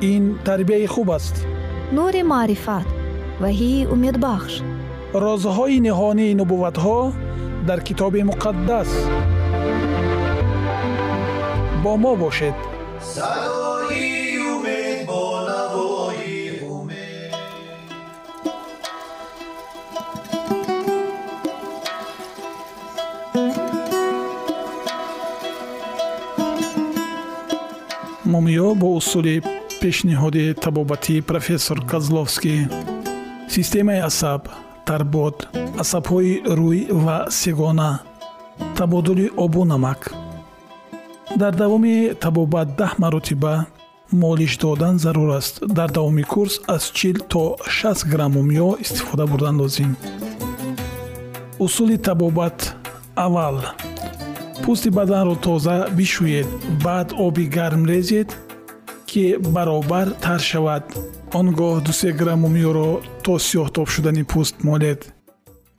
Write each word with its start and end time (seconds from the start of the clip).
ин 0.00 0.38
тарбияи 0.44 0.86
хуб 0.86 1.10
аст. 1.10 1.46
Нури 1.92 2.22
маърифат 2.22 2.86
ваҳии 3.42 3.86
умедбахш. 3.94 4.54
Розҳои 5.24 5.78
ниҳонии 5.86 6.36
нубувватҳо 6.40 7.00
дар 7.68 7.80
китоби 7.86 8.22
муқаддас. 8.30 8.90
Бо 11.82 11.92
мо 12.02 12.12
бошед. 12.16 12.56
Мумиё 28.32 28.74
бо 28.80 28.88
усули 28.98 29.36
пешниҳоди 29.84 30.54
табобатии 30.54 31.20
профессор 31.20 31.78
козловский. 31.90 32.60
Системаи 33.54 34.00
асаб 34.10 34.42
тарбод 34.88 35.36
асабҳои 35.82 36.32
рӯй 36.58 36.80
ва 37.04 37.18
сегона 37.40 37.90
табодули 38.78 39.26
обу 39.44 39.62
намак. 39.72 40.00
Дар 41.40 41.52
давоми 41.62 41.96
табобат 42.24 42.68
даҳ 42.80 42.92
маротиба 43.02 43.54
молиш 44.22 44.52
додан 44.62 44.94
зарур 45.04 45.30
аст. 45.38 45.54
Дар 45.78 45.90
давоми 45.96 46.22
курс 46.22 46.54
аз 46.74 46.84
чил 46.98 47.16
то 47.32 47.42
шаст 47.76 48.06
грамм 48.12 48.32
мумиё 48.36 48.68
истифода 48.84 49.26
бурдан 49.26 49.56
лозим 49.60 49.92
усули 51.58 51.96
табобат 51.96 52.58
аввал. 53.24 53.58
Пӯсти 54.62 54.88
баданро 54.98 55.34
тоза 55.44 55.76
бишӯед 55.96 56.48
баъд 56.84 57.08
оби 57.26 57.44
гарм 57.56 57.84
резед 57.92 58.30
ки 59.14 59.26
баробар 59.54 60.08
тар 60.24 60.40
шавад. 60.50 60.84
Он 61.38 61.46
гоҳ 61.58 61.76
дусе 61.86 62.10
грамм 62.20 62.40
мумиёро 62.44 62.90
то 63.24 63.32
сиёҳтоб 63.46 63.86
шудани 63.94 64.24
пӯст 64.32 64.56
молед 64.68 65.00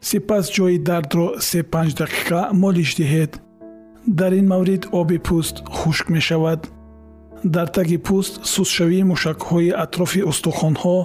сипас 0.07 0.45
ҷои 0.55 0.77
дардро 0.87 1.27
се-панҷ 1.47 1.91
дақиқа 2.01 2.39
молиш 2.63 2.91
диҳед. 2.99 3.31
Дар 4.19 4.31
ин 4.39 4.47
маврид 4.53 4.83
оби 4.99 5.17
пӯст 5.27 5.55
хушк 5.77 6.05
мешавад. 6.15 6.61
Дар 7.55 7.67
таги 7.77 7.97
пӯст 8.07 8.33
сусшавии 8.53 9.07
мушакҳои 9.11 9.75
атрофи 9.83 10.21
устухонҳо 10.31 10.97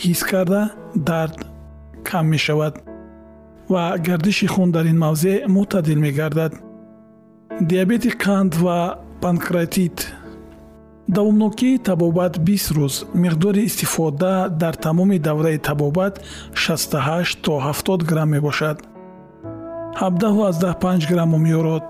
ҳис 0.00 0.20
карда 0.30 0.62
дард 1.08 1.36
кам 2.08 2.24
мешавад 2.34 2.74
ва 3.72 3.82
гардиши 4.06 4.46
хун 4.54 4.68
дар 4.76 4.84
ин 4.92 4.98
мавзеъ 5.04 5.36
мӯътадил 5.54 5.98
мегардад. 6.06 6.52
Диабети 7.70 8.10
қанд 8.24 8.52
ва 8.64 8.78
панкратит 9.22 9.98
давомнокии 11.08 11.78
табобат 11.78 12.38
бист 12.38 12.70
рӯз. 12.70 13.04
миқдори 13.14 13.64
истифода 13.64 14.48
дар 14.48 14.74
тамоми 14.76 15.18
давраи 15.18 15.58
табобат 15.58 16.20
68 16.54 17.42
то 17.42 17.60
70 17.60 18.02
грамм 18.02 18.30
мебошад. 18.30 18.82
17 19.98 21.08
грамм 21.08 21.30
мумиёро 21.30 21.82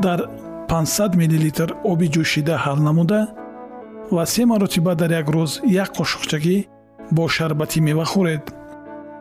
дар 0.00 0.28
500 0.68 1.14
мллитр 1.16 1.74
оби 1.84 2.06
ҷӯшида 2.06 2.56
ҳал 2.64 2.76
намуда 2.76 3.28
ва 4.10 4.26
се 4.26 4.46
маротиба 4.46 4.94
дар 4.94 5.10
як 5.10 5.26
рӯз 5.28 5.60
як 5.66 5.90
қошуқчагӣ 5.96 6.66
бо 7.10 7.28
шарбати 7.28 7.80
мева 7.80 8.04
хӯред. 8.04 8.44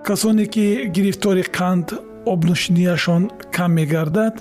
касоне 0.03 0.46
ки 0.46 0.66
гирифтори 0.96 1.44
қанд 1.57 1.88
обнӯшинияшон 2.25 3.24
кам 3.56 3.72
мегардад 3.74 4.35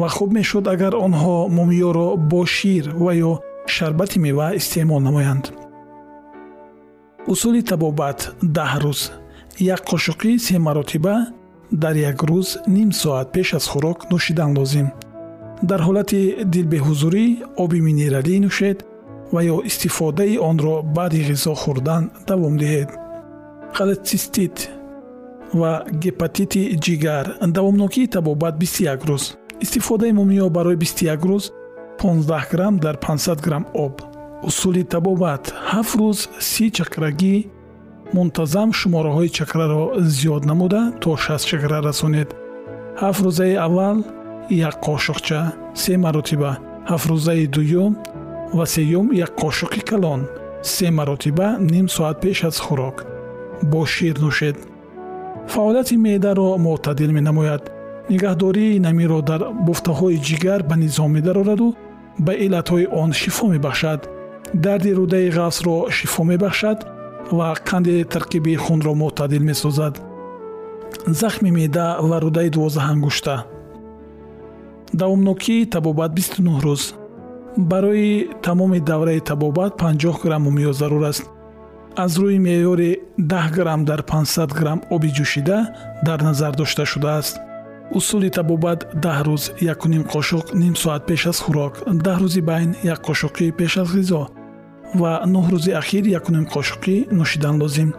ва 0.00 0.08
хуб 0.08 0.32
мешуд 0.32 0.68
агар 0.68 0.94
онҳо 1.06 1.36
мумиёро 1.56 2.08
бо 2.30 2.40
шир 2.46 2.84
ва 3.04 3.12
ё 3.14 3.34
шарбати 3.66 4.18
мева 4.18 4.54
истеъмол 4.54 5.00
намоянд. 5.00 5.52
Усули 7.26 7.62
табобат 7.62 8.18
даҳ 8.56 8.72
рӯз. 8.84 9.00
Як 9.58 9.80
қошуқи 9.90 10.38
се 10.38 10.58
маротиба 10.58 11.26
дар 11.72 11.94
як 11.96 12.18
рӯз 12.30 12.48
ним 12.68 12.92
соат 12.92 13.32
пеш 13.32 13.54
аз 13.54 13.64
хӯрок 13.72 13.98
нӯшидан 14.10 14.50
лозим. 14.58 14.88
Дар 15.62 15.80
ҳолати 15.86 16.20
дилбеҳузурӣ 16.52 17.24
оби 17.62 17.78
минералӣ 17.86 18.36
нӯшед 18.44 18.78
ва 19.32 19.40
ё 19.54 19.56
истифодаи 19.70 20.38
онро 20.50 20.74
баъди 20.96 21.20
ғизо 21.28 21.52
хӯрдан 21.62 22.02
давом 22.28 22.54
диҳед. 22.62 22.90
Холецистит 23.76 24.56
ва 25.60 25.72
гепатити 26.02 26.62
ҷигар 26.84 27.26
давомнокии 27.56 28.06
табобат 28.14 28.54
21 28.58 29.04
рӯз. 29.10 29.24
Истифодаи 29.64 30.12
мумиё 30.18 30.46
барои 30.56 30.76
21 30.76 31.24
рӯз 31.30 31.44
15 31.98 32.50
грамм 32.52 32.78
дар 32.78 32.96
500 32.96 33.40
грамм 33.40 33.66
об. 33.74 34.02
усули 34.42 34.82
табобат 34.84 35.44
ҳафт 35.72 35.94
рӯз 35.98 36.18
си 36.48 36.66
чакрагӣ 36.76 37.36
мунтазам 38.14 38.68
шумораҳои 38.78 39.28
чакраро 39.38 39.82
зиёд 40.16 40.42
намуда 40.50 40.82
то 41.02 41.16
6 41.16 41.44
чакра 41.50 41.78
расонед. 41.88 42.28
ҳафт 43.02 43.20
рӯзаи 43.24 43.54
аввал 43.66 43.98
як 44.50 44.76
қошуқча 44.86 45.40
се 45.74 45.96
маротиба. 46.04 46.52
ҳафтрӯзаи 46.90 47.46
дуюм 47.54 47.92
ва 48.56 48.66
сеюм 48.74 49.06
як 49.12 49.32
қошуқи 49.42 49.80
калон. 49.90 50.20
се 50.62 50.90
маротиба 50.90 51.48
ним 51.72 51.88
соат 51.88 52.16
пеш 52.20 52.44
аз 52.44 52.56
хӯрок. 52.66 52.96
бо 53.70 53.80
шир 53.86 54.16
нӯшед. 54.24 54.56
фаъолияти 55.52 55.96
меъдаро 55.96 56.48
мӯътадил 56.64 57.10
менамояд. 57.18 57.62
нигаҳдории 58.10 58.80
намиро 58.86 59.20
дар 59.30 59.40
буфтаҳои 59.66 60.22
ҷигар 60.28 60.60
ба 60.68 60.74
низом 60.82 61.10
медарораду 61.16 61.68
ба 62.18 62.32
иллатҳои 62.44 62.86
он 62.86 63.12
шифо 63.12 63.46
мебахшад. 63.54 64.00
Дарди 64.54 64.90
рӯдаи 64.98 65.28
ғафсро 65.36 65.90
шифо 65.96 66.22
мебахшад 66.24 66.78
ва 67.36 67.48
қанди 67.68 68.04
таркиби 68.04 68.54
хунро 68.64 68.92
мӯътадил 69.00 69.42
месозад. 69.50 69.94
Захми 71.06 71.50
меъда 71.50 71.86
ва 72.08 72.16
рӯдаи 72.24 72.48
дувоздаҳангушта 72.54 73.36
давомнокии 74.92 75.66
табобат 75.66 76.12
29 76.14 76.60
рӯз. 76.64 76.94
Барои 77.56 78.28
тамоми 78.42 78.80
давраи 78.80 79.20
табобат 79.20 79.76
50 79.76 80.22
грамм 80.22 80.42
мумиё 80.46 80.72
зарур 80.72 81.04
аст. 81.04 81.24
Аз 81.96 82.18
рӯи 82.18 82.38
меъёри 82.38 83.00
10 83.18 83.50
грамм 83.50 83.84
дар 83.84 84.02
500 84.02 84.52
грамм 84.58 84.82
оби 84.90 85.08
ҷӯшида 85.08 85.58
дар 86.04 86.20
назар 86.22 86.52
дошта 86.54 86.84
шудааст 86.84 87.40
усули 87.94 88.30
табобат 88.30 88.80
даҳ 89.04 89.18
рӯз 89.26 89.44
якуним 89.74 90.04
қошуқ 90.12 90.54
ним 90.54 90.74
соат 90.82 91.02
пеш 91.06 91.26
аз 91.26 91.38
хӯрок 91.44 91.74
даҳ 92.06 92.18
рӯзи 92.22 92.40
байн 92.50 92.70
як 92.84 93.00
қошуқи 93.08 93.52
пеш 93.58 93.72
аз 93.82 93.88
ғизо 93.96 94.22
ва 95.00 95.12
нӯҳ 95.32 95.46
рӯзи 95.52 95.72
ахир 95.80 96.04
якуним 96.18 96.46
қошуқӣ 96.54 96.96
нӯшидан 97.18 97.54
лозим. 97.62 97.90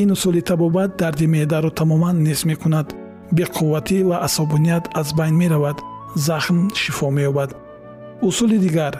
Ин 0.00 0.10
усули 0.10 0.40
табобат 0.40 0.90
дарди 1.00 1.26
меъдаро 1.26 1.70
тамоман 1.70 2.16
нест 2.26 2.44
мекунад. 2.44 2.86
Беқувватӣ 3.36 3.98
ва 4.08 4.16
асобуният 4.26 4.84
аз 5.00 5.08
байн 5.18 5.34
меравад 5.40 5.78
захм 6.14 6.58
шифо 6.74 7.10
меёбад. 7.10 7.50
Усули 8.22 8.58
дигар. 8.58 8.94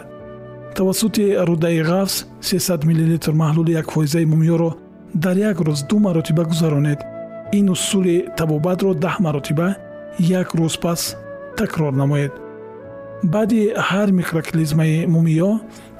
Тавассути 0.75 1.23
рӯдаи 1.47 1.81
ғафз 1.89 2.15
300 2.41 2.85
мллитр 2.85 3.31
маҳлули 3.31 3.71
якфоизаи 3.81 4.25
мумиёро 4.25 4.71
дар 5.13 5.37
як 5.37 5.57
рӯз 5.67 5.87
ду 5.89 5.99
маротиба 5.99 6.43
гузаронед. 6.43 6.99
Ин 7.51 7.69
усули 7.69 8.27
табобатро 8.37 8.93
даҳ 8.93 9.15
маротиба 9.19 9.75
як 10.17 10.47
рӯз 10.55 10.75
пас 10.83 11.01
такрор 11.57 11.93
намоед. 11.93 12.33
Баъди 13.23 13.61
ҳар 13.89 14.09
микроклизмаи 14.19 15.05
мумиё 15.13 15.51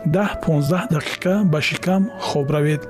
10-15 0.05 0.89
дақиқа 0.95 1.33
ба 1.51 1.59
шикам 1.61 2.09
хоб 2.19 2.51
равед. 2.51 2.81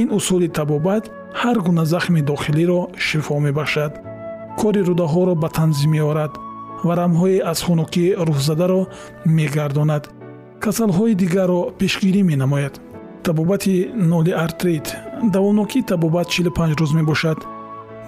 Ин 0.00 0.08
усули 0.18 0.48
табобат 0.48 1.04
ҳар 1.40 1.56
гуна 1.66 1.84
захми 1.84 2.20
дохилиро 2.22 2.80
шифо 2.96 3.38
мебахшад. 3.46 3.92
Кори 4.58 4.80
рӯдаҳоро 4.88 5.34
ба 5.42 5.48
танзим 5.56 5.90
меорад 5.90 6.32
варамҳои 6.86 7.38
аз 7.52 7.58
хунукӣ 7.66 8.06
рӯҳзадаро 8.28 8.80
мегардонад. 9.36 10.04
Касалҳои 10.62 11.14
дигарро 11.22 11.60
пешгирӣ 11.78 12.22
менамояд. 12.30 12.74
Табобати 13.24 13.74
ноли 14.12 14.32
артрит. 14.44 14.86
Давомнокии 15.34 15.86
табобат 15.90 16.26
45 16.28 16.74
рӯз 16.80 16.92
мебошад 16.98 17.38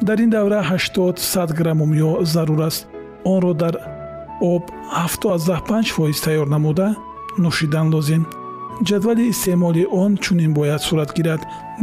дар 0.03 0.21
ин 0.21 0.31
давра 0.31 0.63
80-100 0.63 1.55
грамм 1.55 1.93
ё 1.93 2.25
зарур 2.25 2.63
аст. 2.63 2.87
Онро 3.25 3.55
дар 3.55 3.81
об 4.41 4.71
75 4.93 5.91
фоиз 5.91 6.21
тайёр 6.21 6.49
намуда 6.49 6.97
нӯшидан 7.39 7.91
лозим 7.95 8.27
ҷадвали 8.83 9.31
истеъмоли 9.31 9.87
он 9.87 10.17
чунин 10.19 10.53
бояд 10.55 10.83
сурат 10.83 11.13
гирад. 11.17 11.41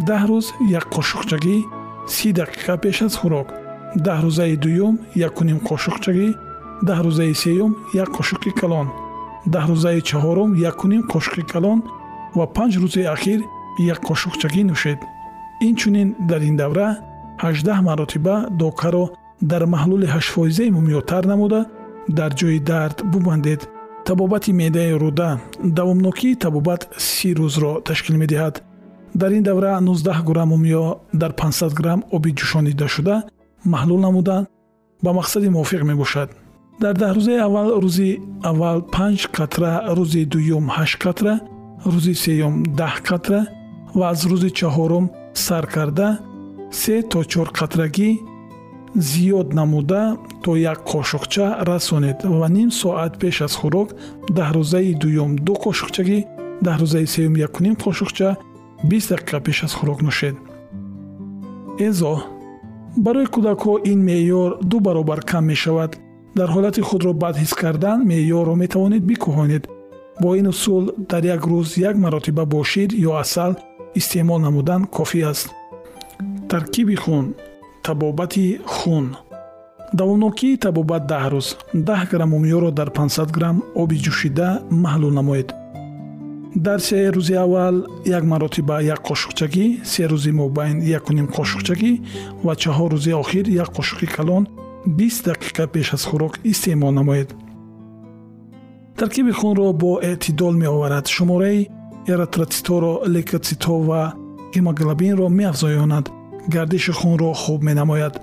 Даҳ 0.07 0.23
рӯз 0.29 0.45
як 0.79 0.85
қошуқчагӣ 0.95 1.57
си 2.07 2.33
дақиқа 2.33 2.77
пеш 2.83 3.01
аз 3.01 3.15
хӯрок. 3.21 3.47
Даҳ 4.05 4.19
рӯзаи 4.25 4.55
дуюм 4.63 4.95
якуним 5.27 5.59
қошуқчагӣ 5.69 6.27
даҳ 6.87 6.99
рӯзаи 7.05 7.33
сеюм 7.43 7.71
як 7.93 8.09
қошуқи 8.17 8.51
калон. 8.59 8.87
Даҳ 9.53 9.65
рӯзаи 9.71 10.01
чаҳорум 10.09 10.51
якуним 10.69 11.03
қошуқи 11.13 11.43
калон 11.53 11.79
ва 12.37 12.45
панҷ 12.55 12.73
рӯзи 12.83 13.03
ахир 13.15 13.39
як 13.93 13.99
қошуқчагӣ 14.07 14.61
нӯшед. 14.69 14.99
Инчунин 15.67 16.09
дар 16.29 16.41
ин 16.49 16.55
давра 16.57 16.87
ҳаждаҳ 17.43 17.79
маротиба 17.89 18.35
докаро 18.61 19.05
дар 19.51 19.63
маҳлули 19.73 20.07
ҳаштфоизаи 20.13 20.73
мумиётар 20.77 21.23
намуда 21.31 21.59
дар 22.17 22.31
ҷои 22.39 22.59
дард 22.71 22.97
бубандед. 23.11 23.61
Табобати 24.07 24.51
меъдаи 24.61 24.93
рӯда 25.03 25.29
давомнокии 25.77 26.39
табобат 26.43 26.81
си 26.97 27.29
рӯзро 27.39 27.71
ташкил 27.87 28.15
медиҳад. 28.23 28.55
Дар 29.21 29.31
ин 29.37 29.43
давра 29.43 29.69
19 29.79 30.23
грамм 30.29 30.49
мумиё 30.53 30.85
дар 31.13 31.31
500 31.31 31.73
грамм 31.79 32.03
оби 32.15 32.29
ҷӯшонидашуда 32.39 33.15
маҳлул 33.73 33.99
намуда 34.07 34.37
ба 35.03 35.11
мақсади 35.19 35.47
мувофиқ 35.55 35.81
мебошад. 35.91 36.29
Дар 36.83 36.95
даҳрӯзаи 37.03 37.39
аввал 37.47 37.69
рӯзи 37.83 38.09
аввал 38.49 38.79
панҷ 38.95 39.21
катра 39.37 39.71
рӯзи 39.97 40.21
дуюм 40.33 40.65
ҳашт 40.75 40.97
катра 41.03 41.33
рӯзи 41.93 42.13
сеюм 42.23 42.53
даҳ 42.79 42.95
катра 43.09 43.41
ва 43.97 44.05
аз 44.13 44.19
рӯзи 44.31 44.49
чаҳорум 44.59 45.05
сар 45.45 45.65
карда 45.75 46.07
се 46.71 47.01
то 47.01 47.23
чор 47.23 47.47
катрагӣ 47.51 48.19
зиёд 48.95 49.53
намуда 49.53 50.17
то 50.43 50.55
як 50.55 50.79
қошуқча 50.91 51.63
расонед 51.63 52.23
ва 52.23 52.49
ним 52.49 52.71
соат 52.71 53.19
пеш 53.19 53.41
аз 53.41 53.53
хӯрок 53.55 53.89
даҳрӯзаи 54.37 54.93
дуюм 55.01 55.35
ду 55.35 55.53
қошуқчагӣ 55.53 56.19
даҳрӯзаи 56.65 57.07
сеюм 57.13 57.35
якуним 57.47 57.75
қошуқча 57.75 58.35
бист 58.83 59.11
дақиқа 59.11 59.39
пеш 59.45 59.63
аз 59.63 59.73
хӯрок 59.77 59.99
нӯшед. 60.05 60.35
Эзо 61.87 62.13
барои 62.97 63.27
кӯдакҳо 63.33 63.73
ин 63.91 63.99
меъёр 64.07 64.51
ду 64.69 64.79
баробар 64.79 65.21
кам 65.29 65.45
мешавад. 65.45 65.91
Дар 66.35 66.49
ҳолати 66.55 66.81
худро 66.81 67.13
бад 67.13 67.35
ҳис 67.41 67.53
кардан 67.61 67.97
меъёрро 68.09 68.55
метавонед 68.55 69.03
бикӯҳонед. 69.09 69.63
Бо 70.21 70.35
ин 70.39 70.47
усул 70.47 70.83
дар 71.09 71.23
як 71.23 71.41
рӯз 71.51 71.69
як 71.89 71.95
маротиба 72.03 72.45
бо 72.45 72.63
шир 72.63 72.89
ё 73.07 73.11
асал 73.23 73.51
истеъмол 73.99 74.39
намудан 74.39 74.81
кофӣ 74.85 75.21
аст 75.31 75.49
таркиби 76.49 76.95
хун 76.95 77.35
табобати 77.83 78.61
хун. 78.65 79.17
Давомнокии 79.93 80.57
табобат 80.57 81.03
даҳ 81.11 81.25
рӯз 81.33 81.47
даҳ 81.87 82.01
грамм 82.11 82.31
умёро 82.37 82.71
дар 82.71 82.89
500 82.89 83.31
грамм 83.31 83.57
оби 83.75 83.95
ҷӯшида 84.05 84.47
маҳлул 84.83 85.13
намоед. 85.19 85.49
Дар 86.55 86.79
се 86.79 87.11
рӯзи 87.15 87.35
аввал 87.43 87.75
як 88.05 88.23
маротиба 88.23 88.81
як 88.81 88.99
қошуқчагӣ 89.09 89.85
се 89.91 90.03
рӯзи 90.11 90.31
мобайн 90.31 90.77
якуним 90.97 91.27
қошуқчагӣ 91.37 91.91
ва 92.45 92.53
чаҳор 92.55 92.89
рӯзи 92.95 93.11
охир 93.21 93.45
як 93.63 93.69
қошуқи 93.77 94.07
калон 94.15 94.43
бист 94.85 95.27
дақиқа 95.27 95.67
пеш 95.67 95.93
аз 95.93 96.03
хӯрок 96.09 96.33
истеъмол 96.51 96.91
намоед. 96.91 97.29
Таркиби 98.97 99.31
хунро 99.31 99.73
бо 99.73 99.99
эътидол 100.03 100.53
меоварад. 100.53 101.05
Шумораи 101.07 101.69
эритроцитҳоро 102.07 102.93
лейкоцитҳо 103.13 103.75
ва 103.87 104.13
гемоглобинро 104.53 105.27
меафзоёнад 105.29 106.05
гардиши 106.47 106.91
хунро 106.91 107.33
хуб 107.33 107.63
менамояд. 107.63 108.21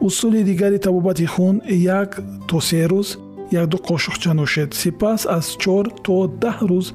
Усули 0.00 0.42
дигари 0.42 0.78
табобати 0.78 1.26
хун 1.26 1.60
як 1.66 2.20
то 2.48 2.60
се 2.60 2.86
рӯз 2.86 3.18
якду 3.50 3.76
қошуқча 3.76 4.32
нӯшед. 4.38 4.74
Сипас 4.74 5.26
аз 5.26 5.56
чор 5.56 5.84
то 6.02 6.26
даҳ 6.42 6.58
рӯз 6.70 6.86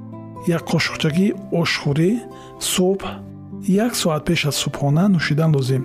як 0.48 0.64
қошуқчагӣ 0.72 1.28
ошхӯрӣ 1.52 2.12
субҳ 2.60 3.02
як 3.68 3.96
соат 3.96 4.26
пеш 4.26 4.46
аз 4.46 4.56
субҳона 4.64 5.04
нӯшидан 5.14 5.52
лозим 5.56 5.84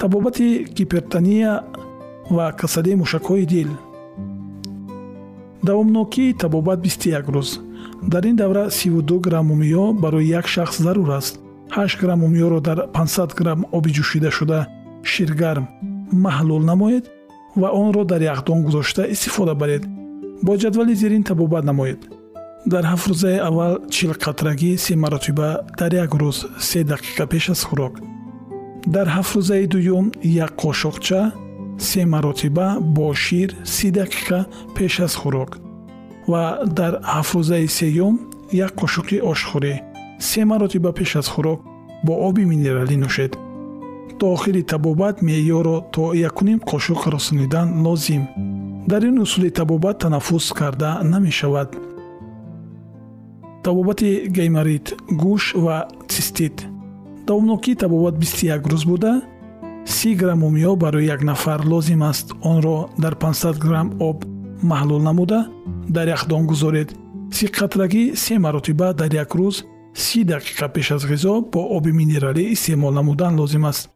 табобати 0.00 0.66
гипертония 0.76 1.52
ва 2.30 2.52
касалии 2.52 3.00
мушакҳои 3.02 3.44
дил. 3.46 3.68
Давомнокии 5.62 6.32
табобат 6.32 6.80
21 6.80 7.28
рӯз. 7.34 7.50
Дар 8.02 8.24
ин 8.24 8.36
давра 8.36 8.70
32 8.70 9.20
грамм 9.20 9.46
мумиё 9.50 9.92
барои 9.92 10.26
як 10.26 10.46
шахс 10.48 10.78
зарур 10.78 11.10
аст 11.10 11.40
8 11.76 12.00
грамм 12.00 12.20
мумиёро 12.20 12.60
дар 12.60 12.88
500 12.94 13.34
грамм 13.34 13.66
оби 13.72 13.90
ҷӯшидашуда 13.90 14.66
ширгарм 15.02 15.68
маҳлул 16.12 16.62
намоед 16.64 17.04
ва 17.56 17.68
онро 17.70 18.04
дар 18.04 18.20
яхдон 18.20 18.62
гузошта 18.62 19.02
истифода 19.14 19.54
баред. 19.54 19.82
Бо 20.42 20.56
ҷадвали 20.56 20.94
зерин 20.94 21.22
табобат 21.22 21.64
намоед. 21.64 22.00
Дар 22.66 22.84
ҳафт 22.84 23.06
рӯзаи 23.10 23.38
аввал 23.48 23.74
чил 23.94 24.12
қатрагӣ 24.24 24.76
се 24.84 24.96
маротиба 24.96 25.48
дар 25.78 25.92
як 26.04 26.10
рӯз 26.20 26.38
се 26.58 26.80
дақиқа 26.84 27.26
пеш 27.26 27.50
аз 27.50 27.62
хӯрок. 27.68 27.94
Дар 28.86 29.06
ҳафт 29.16 29.32
рӯзаи 29.36 29.66
дуюм 29.66 30.06
як 30.22 30.52
қошуқча 30.62 31.20
се 31.78 32.04
маротиба 32.06 32.66
бо 32.80 33.14
шир 33.14 33.56
си 33.64 33.88
дақиқа 33.92 34.38
пеш 34.76 35.00
аз 35.00 35.14
хӯрок 35.16 35.50
ва 36.30 36.42
дар 36.78 36.92
ҳафтрӯзаи 37.14 37.66
сеюм 37.78 38.14
як 38.52 38.72
қошуқи 38.80 39.16
ошхӯрӣ 39.30 39.74
се 40.20 40.44
маротиба 40.44 40.92
пеш 40.92 41.16
аз 41.16 41.28
хӯрок 41.28 41.60
бо 42.04 42.12
оби 42.28 42.44
минералӣ 42.50 42.96
нӯшед. 43.04 43.32
То 44.18 44.26
охири 44.34 44.62
табобат 44.62 45.16
меъёрро 45.26 45.76
то 45.94 46.02
якуним 46.28 46.60
қошуқ 46.70 47.00
расонидан 47.14 47.68
лозим. 47.84 48.22
Дар 48.90 49.02
ин 49.08 49.18
усули 49.18 49.50
табобат 49.50 49.98
танаффус 49.98 50.52
карда 50.52 51.00
намешавад. 51.02 51.70
Табобати 53.64 54.28
геймарит 54.36 54.86
гӯш 55.22 55.54
ва 55.54 55.88
цистит. 56.08 56.66
Давомнокии 57.26 57.74
табобат 57.74 58.14
21 58.18 58.66
рӯз 58.72 58.84
буда 58.86 59.22
си 59.86 60.14
грамм 60.14 60.44
умё 60.44 60.76
барои 60.76 61.06
як 61.06 61.22
нафар 61.22 61.60
лозим 61.66 62.02
аст. 62.02 62.32
Онро 62.42 62.90
дар 62.98 63.14
500 63.14 63.58
грамм 63.58 63.88
об 64.00 64.24
маҳлул 64.62 65.02
намуда 65.02 65.48
дар 65.88 66.08
яхдон 66.08 66.46
гузоред. 66.46 66.94
Си 67.32 67.46
қатрагӣ 67.46 68.16
се 68.16 68.38
маротиба 68.38 68.92
дар 68.92 69.12
як 69.14 69.30
рӯз 69.34 69.64
си 69.94 70.24
дақиқа 70.24 70.68
пеш 70.72 70.90
аз 70.90 71.04
ғизо 71.04 71.34
бо 71.52 71.60
оби 71.76 71.92
минералӣ 71.92 72.44
истеъмол 72.54 72.92
намудан 72.92 73.38
лозим 73.40 73.64
аст. 73.64 73.90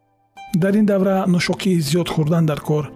Дар 0.55 0.75
ин 0.75 0.87
давра 0.87 1.25
нӯшокии 1.29 1.81
зиёд 1.81 2.09
хӯрдан 2.15 2.45
дар 2.47 2.61
кор. 2.61 2.91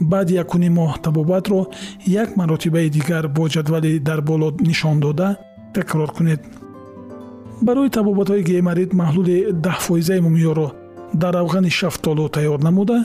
Баъди 0.00 0.34
якуни 0.34 0.68
моҳ 0.68 1.00
табобатро 1.02 1.66
як 2.06 2.36
маротибаи 2.36 2.90
дигар 2.90 3.28
бо 3.28 3.48
ҷадвали 3.48 3.98
дар 3.98 4.20
боло 4.22 4.48
нишон 4.60 5.00
дода 5.00 5.36
такрор 5.74 6.10
кунед. 6.12 6.40
Барои 7.62 7.90
табобатҳои 7.90 8.42
гемарит 8.42 8.90
маҳлули 9.00 9.36
даҳ 9.64 9.78
фоизаи 9.86 10.20
мумиёро 10.26 10.68
дар 11.14 11.34
авғани 11.42 11.70
шафтолу 11.70 12.28
тайёр 12.28 12.60
намуда 12.62 12.98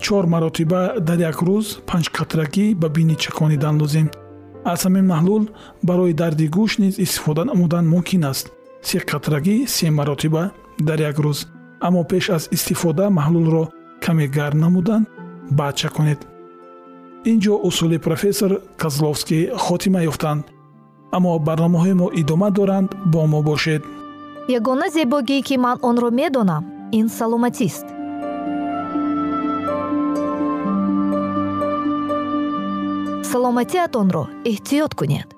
чор 0.00 0.24
маротиба 0.26 1.00
дар 1.00 1.18
як 1.30 1.38
рӯз 1.46 1.66
панҷқатрагӣ 1.88 2.66
ба 2.80 2.88
бинӣ 2.96 3.14
чаконидан 3.22 3.74
лозим 3.80 4.08
аз 4.72 4.80
ҳамин 4.86 5.06
маҳлул 5.12 5.44
барои 5.88 6.12
дарди 6.20 6.46
гӯш 6.56 6.72
низ 6.82 6.94
истифода 7.04 7.42
намудан 7.50 7.84
мумкин 7.92 8.24
аст 8.32 8.46
се 8.82 8.98
қатрагӣ 8.98 9.66
се 9.66 9.90
маротиба 9.90 10.50
дар 10.80 10.98
як 10.98 11.16
рӯз. 11.16 11.46
Аммо 11.80 12.04
пеш 12.04 12.30
аз 12.30 12.48
истифода 12.56 13.10
маҳлулро 13.10 13.64
каме 14.04 14.26
гарм 14.26 14.58
намудан 14.58 15.06
баъд 15.50 15.76
чаконед 15.76 16.20
ин 17.30 17.40
ҷо 17.40 17.54
усули 17.68 17.98
профессор 17.98 18.50
козловский 18.82 19.42
хотима 19.64 20.00
ёфтанд. 20.10 20.44
Аммо 21.16 21.32
барномаҳои 21.46 21.94
мо 22.00 22.06
идома 22.20 22.48
доранд 22.50 22.90
бо 23.12 23.20
мо 23.32 23.40
бошед. 23.48 23.82
Ягона 24.58 24.86
зебогӣ 24.94 25.38
ки 25.46 25.56
ман 25.64 25.76
онро 25.88 26.10
медонам 26.20 26.64
ин 26.98 27.06
саломатист. 27.18 27.86
Саломатиатонро 33.30 34.24
эҳтиёт 34.50 34.92
кунед. 34.98 35.28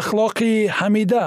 Ахлоқи 0.00 0.50
ҳамида 0.78 1.24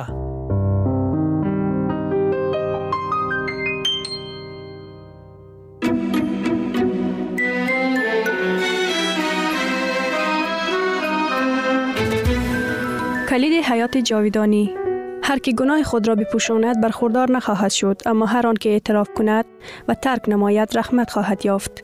کلید 13.31 13.63
حیات 13.63 13.97
جاویدانی. 13.97 14.75
هر 15.23 15.39
که 15.39 15.51
گناه 15.51 15.83
خود 15.83 16.07
را 16.07 16.15
بپوشاند 16.15 16.81
برخوردار 16.81 17.31
نخواهد 17.31 17.71
شد 17.71 18.01
اما 18.05 18.25
هر 18.25 18.47
آن 18.47 18.55
که 18.55 18.69
اعتراف 18.69 19.09
کند 19.15 19.45
و 19.87 19.93
ترک 19.93 20.29
نماید 20.29 20.77
رحمت 20.77 21.11
خواهد 21.11 21.45
یافت. 21.45 21.83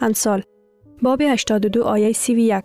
امثال 0.00 0.42
باب 1.02 1.22
82 1.22 1.84
آیه 1.84 2.12
31 2.12 2.64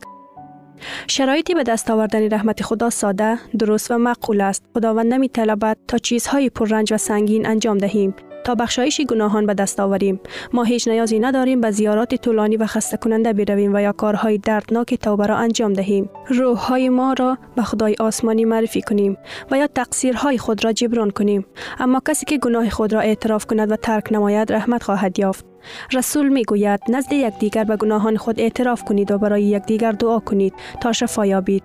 شرایطی 1.07 1.53
به 1.53 1.63
دست 1.63 1.91
آوردن 1.91 2.29
رحمت 2.29 2.63
خدا 2.63 2.89
ساده، 2.89 3.37
درست 3.59 3.91
و 3.91 3.97
معقول 3.97 4.41
است. 4.41 4.63
خداوند 4.73 5.13
نمی 5.13 5.29
طلبد 5.29 5.77
تا 5.87 5.97
چیزهای 5.97 6.49
پررنج 6.49 6.93
و 6.93 6.97
سنگین 6.97 7.47
انجام 7.47 7.77
دهیم. 7.77 8.15
تا 8.49 8.55
بخشایش 8.55 9.01
گناهان 9.01 9.45
به 9.45 9.53
دست 9.53 9.79
آوریم. 9.79 10.19
ما 10.53 10.63
هیچ 10.63 10.87
نیازی 10.87 11.19
نداریم 11.19 11.61
به 11.61 11.71
زیارات 11.71 12.15
طولانی 12.15 12.57
و 12.57 12.65
خسته 12.65 12.97
کننده 12.97 13.33
برویم 13.33 13.75
و 13.75 13.81
یا 13.81 13.91
کارهای 13.91 14.37
دردناک 14.37 14.95
توبه 14.95 15.27
را 15.27 15.37
انجام 15.37 15.73
دهیم. 15.73 16.09
روح 16.27 16.57
های 16.57 16.89
ما 16.89 17.13
را 17.13 17.37
به 17.55 17.61
خدای 17.61 17.95
آسمانی 17.99 18.45
معرفی 18.45 18.81
کنیم 18.81 19.17
و 19.51 19.57
یا 19.57 19.67
تقصیرهای 19.67 20.37
خود 20.37 20.65
را 20.65 20.73
جبران 20.73 21.11
کنیم. 21.11 21.45
اما 21.79 22.01
کسی 22.07 22.25
که 22.25 22.37
گناه 22.37 22.69
خود 22.69 22.93
را 22.93 22.99
اعتراف 22.99 23.45
کند 23.45 23.71
و 23.71 23.75
ترک 23.75 24.13
نماید 24.13 24.51
رحمت 24.51 24.83
خواهد 24.83 25.19
یافت. 25.19 25.45
رسول 25.93 26.29
می 26.29 26.43
گوید 26.43 26.79
نزد 26.89 27.13
یکدیگر 27.13 27.63
به 27.63 27.75
گناهان 27.75 28.17
خود 28.17 28.39
اعتراف 28.39 28.83
کنید 28.83 29.11
و 29.11 29.17
برای 29.17 29.43
یکدیگر 29.43 29.91
دعا 29.91 30.19
کنید 30.19 30.53
تا 30.81 30.91
شفا 30.91 31.25
یابید. 31.25 31.63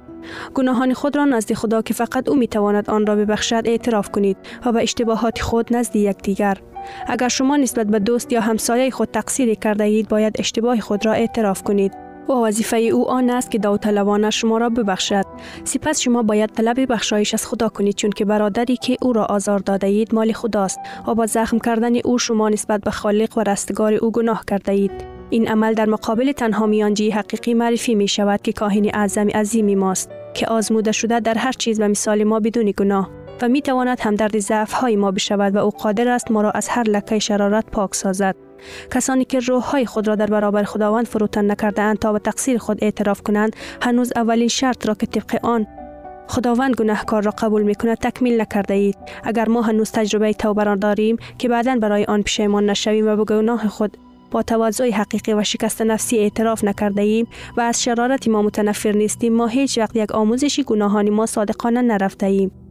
گناهان 0.54 0.94
خود 0.94 1.16
را 1.16 1.25
نزد 1.25 1.52
خدا 1.52 1.82
که 1.82 1.94
فقط 1.94 2.28
او 2.28 2.37
می 2.37 2.49
تواند 2.49 2.90
آن 2.90 3.06
را 3.06 3.16
ببخشد 3.16 3.62
اعتراف 3.64 4.11
کنید 4.11 4.37
و 4.66 4.73
به 4.73 4.82
اشتباهات 4.82 5.42
خود 5.42 5.76
نزد 5.76 5.96
یکدیگر. 5.96 6.58
اگر 7.06 7.28
شما 7.28 7.56
نسبت 7.56 7.87
به 7.87 7.99
دوست 7.99 8.32
یا 8.32 8.40
همسایه 8.40 8.90
خود 8.90 9.08
تقصیری 9.11 9.56
کرده 9.56 9.84
اید 9.84 10.08
باید 10.08 10.37
اشتباه 10.38 10.80
خود 10.80 11.06
را 11.06 11.12
اعتراف 11.12 11.62
کنید. 11.62 12.03
و 12.28 12.33
وظیفه 12.33 12.76
او 12.76 13.11
آن 13.11 13.31
است 13.31 13.50
که 13.50 13.59
داوطلبانه 13.59 14.31
شما 14.31 14.59
را 14.59 14.69
ببخشد. 14.69 15.25
سپس 15.64 16.00
شما 16.00 16.23
باید 16.23 16.50
طلب 16.50 16.93
بخشایش 16.93 17.35
از 17.35 17.47
خدا 17.47 17.69
کنید 17.69 17.95
چون 17.95 18.11
که 18.11 18.25
برادری 18.25 18.76
که 18.76 18.97
او 19.02 19.12
را 19.12 19.25
آزار 19.25 19.59
داده 19.59 19.87
اید 19.87 20.14
مال 20.14 20.33
خداست 20.33 20.78
و 21.07 21.14
با 21.14 21.26
زخم 21.26 21.59
کردن 21.59 21.97
او 22.04 22.19
شما 22.19 22.49
نسبت 22.49 22.81
به 22.81 22.90
خالق 22.90 23.38
و 23.38 23.40
رستگار 23.40 23.95
او 23.95 24.11
گناه 24.11 24.45
کرده 24.50 24.73
اید. 24.73 25.14
این 25.31 25.49
عمل 25.49 25.75
در 25.75 25.88
مقابل 25.88 26.33
تنها 26.33 26.66
میانجی 26.66 27.11
حقیقی 27.11 27.54
معرفی 27.54 27.95
می 27.95 28.09
شود 28.09 28.43
که 28.43 28.52
کاهن 28.52 28.90
اعظم 28.95 29.28
عظیمی 29.28 29.75
ماست 29.75 30.11
که 30.35 30.47
آزموده 30.47 30.93
شده 30.93 31.21
در 31.21 31.35
هر 31.38 31.52
چیز 31.52 31.81
و 31.81 31.88
مثال 31.88 32.25
ما 32.25 32.40
بدون 32.40 32.73
گناه. 32.78 33.11
و 33.43 33.49
می 33.49 33.62
تواند 33.62 34.00
همدرد 34.00 34.38
ضعف 34.38 34.73
های 34.73 34.97
ما 34.97 35.11
بشود 35.11 35.54
و 35.54 35.59
او 35.59 35.71
قادر 35.71 36.09
است 36.09 36.31
ما 36.31 36.43
را 36.43 36.50
از 36.50 36.69
هر 36.69 36.83
لکه 36.83 37.19
شرارت 37.19 37.66
پاک 37.66 37.95
سازد. 37.95 38.37
کسانی 38.90 39.25
که 39.25 39.40
روح 39.40 39.62
های 39.62 39.87
خود 39.87 40.09
را 40.09 40.14
در 40.14 40.26
برابر 40.26 40.62
خداوند 40.62 41.06
فروتن 41.06 41.50
نکرده 41.50 41.83
اند 41.83 41.99
تا 41.99 42.12
به 42.12 42.18
تقصیر 42.18 42.59
خود 42.59 42.85
اعتراف 42.85 43.23
کنند 43.23 43.56
هنوز 43.83 44.12
اولین 44.16 44.49
شرط 44.49 44.87
را 44.87 44.94
که 44.94 45.06
طبق 45.06 45.44
آن 45.44 45.66
خداوند 46.28 46.75
گناهکار 46.75 47.23
را 47.23 47.30
قبول 47.30 47.62
می 47.62 47.75
کند 47.75 47.99
تکمیل 47.99 48.40
نکرده 48.40 48.75
اید. 48.75 48.97
اگر 49.25 49.49
ما 49.49 49.62
هنوز 49.62 49.90
تجربه 49.90 50.33
توبه 50.33 50.64
را 50.64 50.75
داریم 50.75 51.16
که 51.38 51.49
بعدا 51.49 51.76
برای 51.76 52.04
آن 52.04 52.23
پشیمان 52.23 52.71
نشویم 52.71 53.09
و 53.09 53.16
به 53.16 53.25
گناه 53.25 53.68
خود 53.68 53.97
با 54.30 54.42
تواضع 54.42 54.90
حقیقی 54.90 55.33
و 55.33 55.44
شکست 55.44 55.83
نفسی 55.83 56.18
اعتراف 56.18 56.64
نکرده 56.64 57.02
ایم 57.02 57.26
و 57.56 57.61
از 57.61 57.83
شرارت 57.83 58.28
ما 58.28 58.42
متنفر 58.42 58.92
نیستیم 58.92 59.33
ما 59.33 59.47
هیچ 59.47 59.78
وقت 59.78 59.97
یک 59.97 60.12
آموزشی 60.12 60.62
گناهانی 60.62 61.11
ما 61.11 61.26
صادقانه 61.26 61.83
نرفته 61.83 62.26
ایم. 62.26 62.63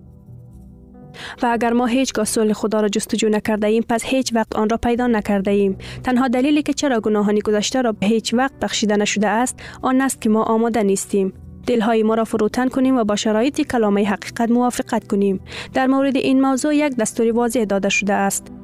و 1.43 1.45
اگر 1.51 1.73
ما 1.73 1.85
هیچگاه 1.85 2.25
صلح 2.25 2.53
خدا 2.53 2.81
را 2.81 2.89
جستجو 2.89 3.29
نکرده 3.29 3.67
ایم 3.67 3.83
پس 3.89 4.03
هیچ 4.05 4.35
وقت 4.35 4.55
آن 4.55 4.69
را 4.69 4.77
پیدا 4.77 5.07
نکرده 5.07 5.51
ایم 5.51 5.77
تنها 6.03 6.27
دلیلی 6.27 6.63
که 6.63 6.73
چرا 6.73 6.99
گناهانی 6.99 7.41
گذشته 7.41 7.81
را 7.81 7.91
به 7.91 8.07
هیچ 8.07 8.33
وقت 8.33 8.53
بخشیده 8.61 8.97
نشده 8.97 9.27
است 9.27 9.59
آن 9.81 10.01
است 10.01 10.21
که 10.21 10.29
ما 10.29 10.43
آماده 10.43 10.83
نیستیم. 10.83 11.33
دلهای 11.67 12.03
ما 12.03 12.15
را 12.15 12.23
فروتن 12.23 12.67
کنیم 12.67 12.97
و 12.97 13.03
با 13.03 13.15
شرایط 13.15 13.61
کلامه 13.61 14.05
حقیقت 14.05 14.51
موافقت 14.51 15.07
کنیم. 15.07 15.39
در 15.73 15.87
مورد 15.87 16.17
این 16.17 16.41
موضوع 16.41 16.75
یک 16.75 16.95
دستوری 16.95 17.31
واضح 17.31 17.63
داده 17.63 17.89
شده 17.89 18.13
است. 18.13 18.62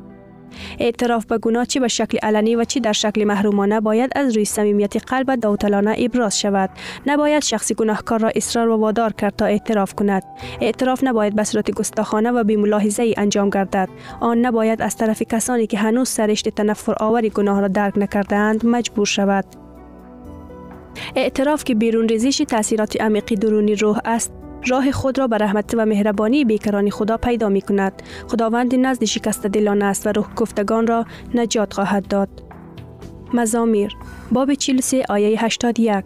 اعتراف 0.79 1.25
به 1.25 1.37
گناه 1.37 1.65
چی 1.65 1.79
به 1.79 1.87
شکل 1.87 2.17
علنی 2.17 2.55
و 2.55 2.63
چی 2.63 2.79
در 2.79 2.93
شکل 2.93 3.23
محرومانه 3.23 3.79
باید 3.79 4.11
از 4.15 4.35
روی 4.35 4.45
صمیمیت 4.45 4.97
قلب 4.97 5.35
داوطلانه 5.35 5.95
ابراز 5.97 6.39
شود. 6.39 6.69
نباید 7.07 7.43
شخصی 7.43 7.73
گناهکار 7.73 8.19
را 8.19 8.31
اصرار 8.35 8.69
و 8.69 8.77
وادار 8.77 9.13
کرد 9.13 9.35
تا 9.35 9.45
اعتراف 9.45 9.93
کند. 9.93 10.23
اعتراف 10.61 11.03
نباید 11.03 11.35
به 11.35 11.43
صورت 11.43 11.71
گستاخانه 11.71 12.31
و 12.31 12.43
ملاحظه 12.57 13.03
ای 13.03 13.13
انجام 13.17 13.49
گردد. 13.49 13.89
آن 14.19 14.37
نباید 14.37 14.81
از 14.81 14.95
طرف 14.95 15.21
کسانی 15.21 15.67
که 15.67 15.77
هنوز 15.77 16.09
سرشت 16.09 16.49
تنفر 16.49 16.95
آوری 16.99 17.29
گناه 17.29 17.61
را 17.61 17.67
درک 17.67 17.97
نکردهاند 17.97 18.65
مجبور 18.65 19.05
شود. 19.05 19.45
اعتراف 21.15 21.63
که 21.63 21.75
بیرون 21.75 22.07
ریزش 22.07 22.37
تاثیرات 22.37 23.01
عمیقی 23.01 23.35
درونی 23.35 23.75
روح 23.75 23.99
است 24.05 24.38
راه 24.67 24.91
خود 24.91 25.19
را 25.19 25.27
به 25.27 25.37
رحمت 25.37 25.73
و 25.77 25.85
مهربانی 25.85 26.45
بیکران 26.45 26.89
خدا 26.89 27.17
پیدا 27.17 27.49
می 27.49 27.61
کند. 27.61 28.01
خداوند 28.27 28.75
نزد 28.75 29.03
شکست 29.03 29.47
دلان 29.47 29.81
است 29.81 30.07
و 30.07 30.11
روح 30.11 30.33
گفتگان 30.35 30.87
را 30.87 31.05
نجات 31.35 31.73
خواهد 31.73 32.07
داد. 32.07 32.29
مزامیر 33.33 33.97
باب 34.31 34.53
43 34.53 35.03
آیه 35.09 35.45
81 35.45 36.05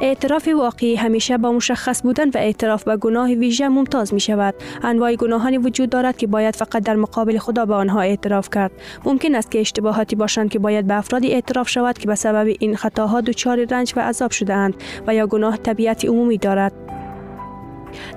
اعتراف 0.00 0.48
واقعی 0.48 0.96
همیشه 0.96 1.38
با 1.38 1.52
مشخص 1.52 2.02
بودن 2.02 2.28
و 2.28 2.32
اعتراف 2.34 2.84
به 2.84 2.96
گناه 2.96 3.28
ویژه 3.32 3.68
ممتاز 3.68 4.14
می 4.14 4.20
شود. 4.20 4.54
انواع 4.82 5.14
گناهانی 5.14 5.58
وجود 5.58 5.90
دارد 5.90 6.16
که 6.16 6.26
باید 6.26 6.56
فقط 6.56 6.82
در 6.82 6.96
مقابل 6.96 7.38
خدا 7.38 7.66
به 7.66 7.74
آنها 7.74 8.00
اعتراف 8.00 8.50
کرد. 8.50 8.72
ممکن 9.04 9.34
است 9.34 9.50
که 9.50 9.60
اشتباهاتی 9.60 10.16
باشند 10.16 10.50
که 10.50 10.58
باید 10.58 10.86
به 10.86 10.94
افرادی 10.94 11.32
اعتراف 11.32 11.68
شود 11.68 11.98
که 11.98 12.06
به 12.06 12.14
سبب 12.14 12.56
این 12.60 12.76
خطاها 12.76 13.20
دچار 13.20 13.64
رنج 13.70 13.92
و 13.96 14.00
عذاب 14.00 14.30
شده 14.30 14.54
اند 14.54 14.74
و 15.06 15.14
یا 15.14 15.26
گناه 15.26 15.56
طبیعت 15.56 16.04
عمومی 16.04 16.38
دارد. 16.38 16.89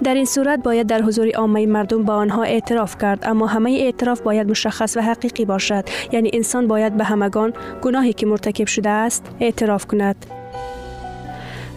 در 0.03 0.13
این 0.13 0.25
صورت 0.25 0.63
باید 0.63 0.87
در 0.87 1.01
حضور 1.01 1.35
عامه 1.35 1.65
مردم 1.65 2.03
با 2.03 2.13
آنها 2.13 2.43
اعتراف 2.43 2.97
کرد 2.97 3.19
اما 3.23 3.47
همه 3.47 3.71
اعتراف 3.71 4.21
باید 4.21 4.49
مشخص 4.49 4.97
و 4.97 5.01
حقیقی 5.01 5.45
باشد. 5.45 5.85
یعنی 6.11 6.29
انسان 6.33 6.67
باید 6.67 6.97
به 6.97 7.03
همگان 7.03 7.53
گناهی 7.81 8.13
که 8.13 8.25
مرتکب 8.25 8.67
شده 8.67 8.89
است 8.89 9.25
اعتراف 9.39 9.85
کند. 9.85 10.32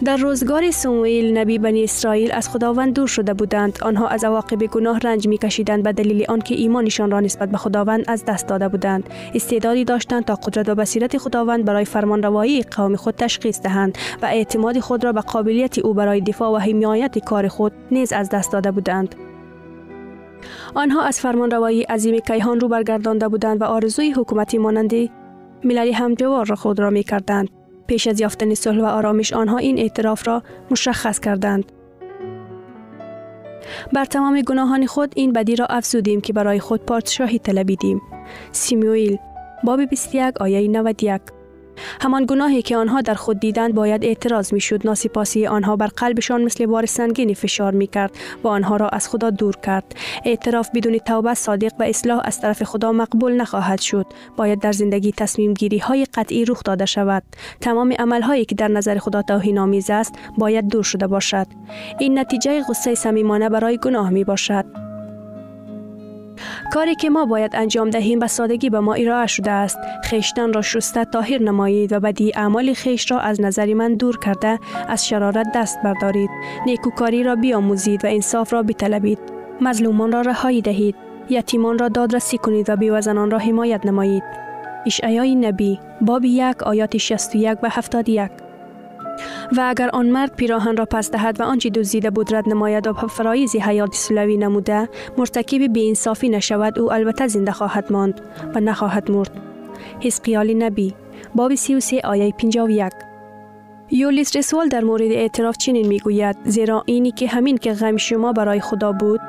در 0.05 0.17
روزگار 0.17 0.71
سموئیل 0.71 1.37
نبی 1.37 1.59
بنی 1.59 1.83
اسرائیل 1.83 2.31
از 2.31 2.49
خداوند 2.49 2.93
دور 2.93 3.07
شده 3.07 3.33
بودند. 3.33 3.79
آنها 3.81 4.07
از 4.07 4.23
عواقب 4.23 4.65
گناه 4.65 4.99
رنج 4.99 5.27
میکشیدند 5.27 5.83
به 5.83 5.93
دلیل 5.93 6.25
آنکه 6.29 6.55
ایمانشان 6.55 7.11
را 7.11 7.19
نسبت 7.19 7.49
به 7.49 7.57
خداوند 7.57 8.05
از 8.07 8.25
دست 8.25 8.47
داده 8.47 8.67
بودند. 8.67 9.09
استعدادی 9.35 9.85
داشتند 9.85 10.25
تا 10.25 10.35
قدرت 10.35 10.69
و 10.69 10.75
بصیرت 10.75 11.17
خداوند 11.17 11.65
برای 11.65 11.85
فرمانروایی 11.85 12.61
قوم 12.61 12.95
خود 12.95 13.15
تشخیص 13.15 13.61
دهند 13.61 13.97
و 14.21 14.25
اعتماد 14.25 14.79
خود 14.79 15.03
را 15.03 15.13
به 15.13 15.21
قابلیت 15.21 15.79
او 15.79 15.93
برای 15.93 16.21
دفاع 16.21 16.51
و 16.51 16.57
حمایت 16.57 17.19
کار 17.19 17.47
خود 17.47 17.71
نیز 17.91 18.13
از 18.13 18.29
دست 18.29 18.51
داده 18.51 18.71
بودند. 18.71 19.15
آنها 20.75 21.01
از 21.01 21.19
فرمانروایی 21.19 21.83
عظیم 21.83 22.19
کیهان 22.19 22.59
رو 22.59 22.67
برگردانده 22.67 23.27
بودند 23.27 23.61
و 23.61 23.65
آرزوی 23.65 24.11
حکومتی 24.11 24.57
مانندی 24.57 25.11
ملل 25.63 25.93
همجوار 25.93 26.45
را 26.45 26.55
خود 26.55 26.79
را 26.79 26.89
می 26.89 27.03
کردند. 27.03 27.56
پیش 27.87 28.07
از 28.07 28.21
یافتن 28.21 28.53
صلح 28.53 28.81
و 28.81 28.85
آرامش 28.85 29.33
آنها 29.33 29.57
این 29.57 29.79
اعتراف 29.79 30.27
را 30.27 30.43
مشخص 30.71 31.19
کردند. 31.19 31.71
بر 33.93 34.05
تمام 34.05 34.41
گناهان 34.41 34.85
خود 34.85 35.13
این 35.15 35.33
بدی 35.33 35.55
را 35.55 35.65
افزودیم 35.65 36.21
که 36.21 36.33
برای 36.33 36.59
خود 36.59 36.85
پادشاهی 36.85 37.39
طلبیدیم. 37.39 38.01
سیموئیل 38.51 39.17
باب 39.63 39.81
21 39.81 40.41
آیه 40.41 40.67
91 40.67 41.21
همان 42.01 42.25
گناهی 42.25 42.61
که 42.61 42.77
آنها 42.77 43.01
در 43.01 43.13
خود 43.13 43.39
دیدند 43.39 43.75
باید 43.75 44.05
اعتراض 44.05 44.53
می 44.53 44.61
شد 44.61 44.81
ناسپاسی 44.85 45.47
آنها 45.47 45.75
بر 45.75 45.87
قلبشان 45.87 46.43
مثل 46.43 46.65
بار 46.65 46.85
سنگینی 46.85 47.35
فشار 47.35 47.73
می 47.73 47.87
کرد 47.87 48.11
و 48.43 48.47
آنها 48.47 48.75
را 48.75 48.89
از 48.89 49.09
خدا 49.09 49.29
دور 49.29 49.55
کرد. 49.55 49.95
اعتراف 50.25 50.69
بدون 50.75 50.97
توبه 50.97 51.33
صادق 51.33 51.71
و 51.79 51.83
اصلاح 51.83 52.21
از 52.23 52.41
طرف 52.41 52.63
خدا 52.63 52.91
مقبول 52.91 53.33
نخواهد 53.33 53.79
شد. 53.81 54.05
باید 54.37 54.59
در 54.59 54.71
زندگی 54.71 55.11
تصمیم 55.11 55.53
گیری 55.53 55.77
های 55.77 56.05
قطعی 56.13 56.45
رخ 56.45 56.63
داده 56.63 56.85
شود. 56.85 57.23
تمام 57.61 57.93
عمل 57.99 58.21
هایی 58.21 58.45
که 58.45 58.55
در 58.55 58.67
نظر 58.67 58.97
خدا 58.97 59.21
توهین 59.21 59.59
آمیز 59.59 59.89
است 59.89 60.13
باید 60.37 60.67
دور 60.67 60.83
شده 60.83 61.07
باشد. 61.07 61.47
این 61.99 62.19
نتیجه 62.19 62.63
غصه 62.69 62.95
صمیمانه 62.95 63.49
برای 63.49 63.77
گناه 63.77 64.09
می 64.09 64.23
باشد 64.23 64.86
کاری 66.73 66.95
که 66.95 67.09
ما 67.09 67.25
باید 67.25 67.55
انجام 67.55 67.89
دهیم 67.89 68.19
به 68.19 68.27
سادگی 68.27 68.69
به 68.69 68.79
ما 68.79 68.93
ارائه 68.93 69.27
شده 69.27 69.51
است. 69.51 69.77
خیشتن 70.03 70.53
را 70.53 70.61
شسته 70.61 71.05
تاهر 71.05 71.41
نمایید 71.41 71.93
و 71.93 71.99
بدی 71.99 72.31
اعمال 72.35 72.73
خیش 72.73 73.11
را 73.11 73.19
از 73.19 73.41
نظر 73.41 73.73
من 73.73 73.93
دور 73.93 74.19
کرده 74.19 74.59
از 74.87 75.07
شرارت 75.07 75.47
دست 75.55 75.79
بردارید. 75.83 76.29
نیکوکاری 76.65 77.23
را 77.23 77.35
بیاموزید 77.35 78.05
و 78.05 78.07
انصاف 78.07 78.53
را 78.53 78.63
بطلبید 78.63 79.19
مظلومان 79.61 80.11
را 80.11 80.21
رهایی 80.21 80.61
دهید. 80.61 80.95
یتیمان 81.29 81.79
را 81.79 81.89
دادرسی 81.89 82.37
کنید 82.37 82.69
و 82.69 82.75
بیوزنان 82.75 83.31
را 83.31 83.37
حمایت 83.37 83.85
نمایید. 83.85 84.23
اشعیای 84.85 85.35
نبی 85.35 85.79
باب 86.01 86.25
یک 86.25 86.63
آیات 86.63 86.97
61 86.97 87.57
و 87.63 87.69
71 87.71 88.46
و 89.57 89.61
اگر 89.61 89.89
آن 89.89 90.09
مرد 90.09 90.35
پیراهن 90.35 90.77
را 90.77 90.85
پس 90.85 91.11
دهد 91.11 91.39
و 91.39 91.43
آنچه 91.43 91.69
دزدیده 91.69 92.09
بود 92.09 92.35
رد 92.35 92.49
نماید 92.49 92.87
و 92.87 92.93
فرایز 92.93 93.55
حیات 93.55 93.95
سلوی 93.95 94.37
نموده 94.37 94.89
مرتکب 95.17 95.77
انصافی 95.77 96.29
نشود 96.29 96.79
او 96.79 96.93
البته 96.93 97.27
زنده 97.27 97.51
خواهد 97.51 97.91
ماند 97.91 98.21
و 98.55 98.59
نخواهد 98.59 99.11
مرد. 99.11 99.31
حزقیال 99.99 100.53
نبی. 100.53 100.93
باب 101.35 101.55
33 101.55 102.01
آیه 102.03 102.33
51 102.37 102.91
یولیس 103.91 104.35
رسول 104.35 104.67
در 104.67 104.83
مورد 104.83 105.11
اعتراف 105.11 105.57
چنین 105.57 105.87
می‌گوید 105.87 106.37
زیرا 106.45 106.83
اینی 106.85 107.11
که 107.11 107.27
همین 107.27 107.57
که 107.57 107.73
غم 107.73 107.97
شما 107.97 108.33
برای 108.33 108.59
خدا 108.59 108.91
بود 108.91 109.21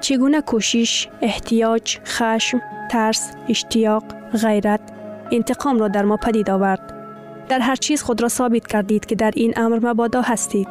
چی 0.00 0.16
گونه 0.16 0.40
کوشش، 0.40 1.08
احتیاج، 1.22 1.98
خشم، 2.04 2.60
ترس، 2.90 3.32
اشتیاق، 3.48 4.04
غیرت، 4.42 4.80
انتقام 5.32 5.78
را 5.78 5.88
در 5.88 6.02
ما 6.02 6.16
پدید 6.16 6.50
آورد. 6.50 6.93
در 7.48 7.58
هر 7.58 7.76
چیز 7.76 8.02
خود 8.02 8.22
را 8.22 8.28
ثابت 8.28 8.66
کردید 8.66 9.06
که 9.06 9.14
در 9.14 9.30
این 9.34 9.54
امر 9.56 9.78
مبادا 9.82 10.20
هستید. 10.20 10.68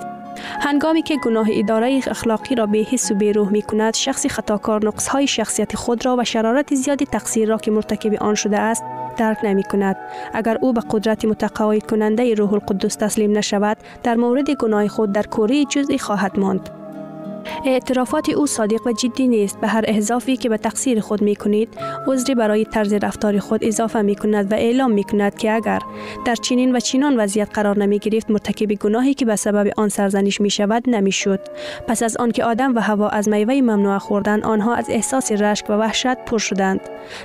هنگامی 0.62 1.02
که 1.02 1.18
گناه 1.18 1.48
اداره 1.52 2.02
اخلاقی 2.08 2.56
را 2.56 2.66
به 2.66 2.78
حس 2.78 3.12
و 3.12 3.16
به 3.16 3.32
روح 3.32 3.50
می 3.50 3.62
کند 3.62 3.96
شخصی 3.96 4.30
خطاکار 4.30 4.86
نقص 4.86 5.08
های 5.08 5.28
شخصیت 5.28 5.76
خود 5.76 6.06
را 6.06 6.16
و 6.16 6.24
شرارت 6.24 6.76
زیادی 6.76 7.06
تقصیر 7.06 7.50
را 7.50 7.58
که 7.58 7.72
مرتکب 7.72 8.24
آن 8.24 8.36
شده 8.36 8.60
است 8.60 8.84
درک 9.18 9.38
نمی 9.44 9.64
کند 9.64 9.96
اگر 10.34 10.58
او 10.62 10.74
به 10.74 10.82
قدرت 10.90 11.26
متقاعد 11.26 11.86
کننده 11.86 12.34
روح 12.34 12.54
القدس 12.54 12.96
تسلیم 12.96 13.38
نشود 13.38 13.78
در 14.04 14.16
مورد 14.16 14.52
گناه 14.52 14.88
خود 14.88 15.12
در 15.12 15.24
کوره 15.24 15.66
جزئی 15.66 15.98
خواهد 15.98 16.40
ماند 16.40 16.70
اعترافات 17.66 18.30
او 18.30 18.48
صادق 18.48 18.88
و 18.88 18.92
جدی 18.92 19.28
نیست. 19.28 19.62
به 19.62 19.68
هر 19.68 19.84
احضافی 19.88 20.38
که 20.38 20.50
به 20.50 20.58
تقصیر 20.58 21.00
خود 21.00 21.22
می 21.22 21.36
کنید 21.36 21.70
عذری 22.08 22.36
برای 22.36 22.66
طرز 22.66 22.94
رفتار 22.94 23.40
خود 23.40 23.64
اضافه 23.64 24.02
می 24.02 24.16
کند 24.16 24.52
و 24.52 24.56
اعلام 24.56 24.92
می 24.92 25.04
کند 25.04 25.38
که 25.38 25.52
اگر 25.52 25.80
در 26.26 26.36
چنین 26.36 26.76
و 26.76 26.80
چنان 26.80 27.20
وضعیت 27.20 27.50
قرار 27.54 27.80
نمی 27.80 28.00
گرفت 28.00 28.32
مرتکب 28.32 28.74
گناهی 28.74 29.14
که 29.14 29.26
به 29.26 29.36
سبب 29.36 29.72
آن 29.78 29.90
سرزنش 29.90 30.42
می 30.42 30.50
شود 30.50 30.84
نمی 30.90 31.12
شد 31.12 31.40
پس 31.88 32.04
از 32.04 32.18
آنکه 32.18 32.44
آدم 32.44 32.76
و 32.76 32.80
هوا 32.80 33.10
از 33.10 33.30
میوه 33.30 33.54
ممنوع 33.54 33.98
خوردن 33.98 34.44
آنها 34.44 34.76
از 34.76 34.90
احساس 34.90 35.32
رشک 35.32 35.70
و 35.70 35.74
وحشت 35.74 36.16
پر 36.26 36.38
شدند. 36.38 36.80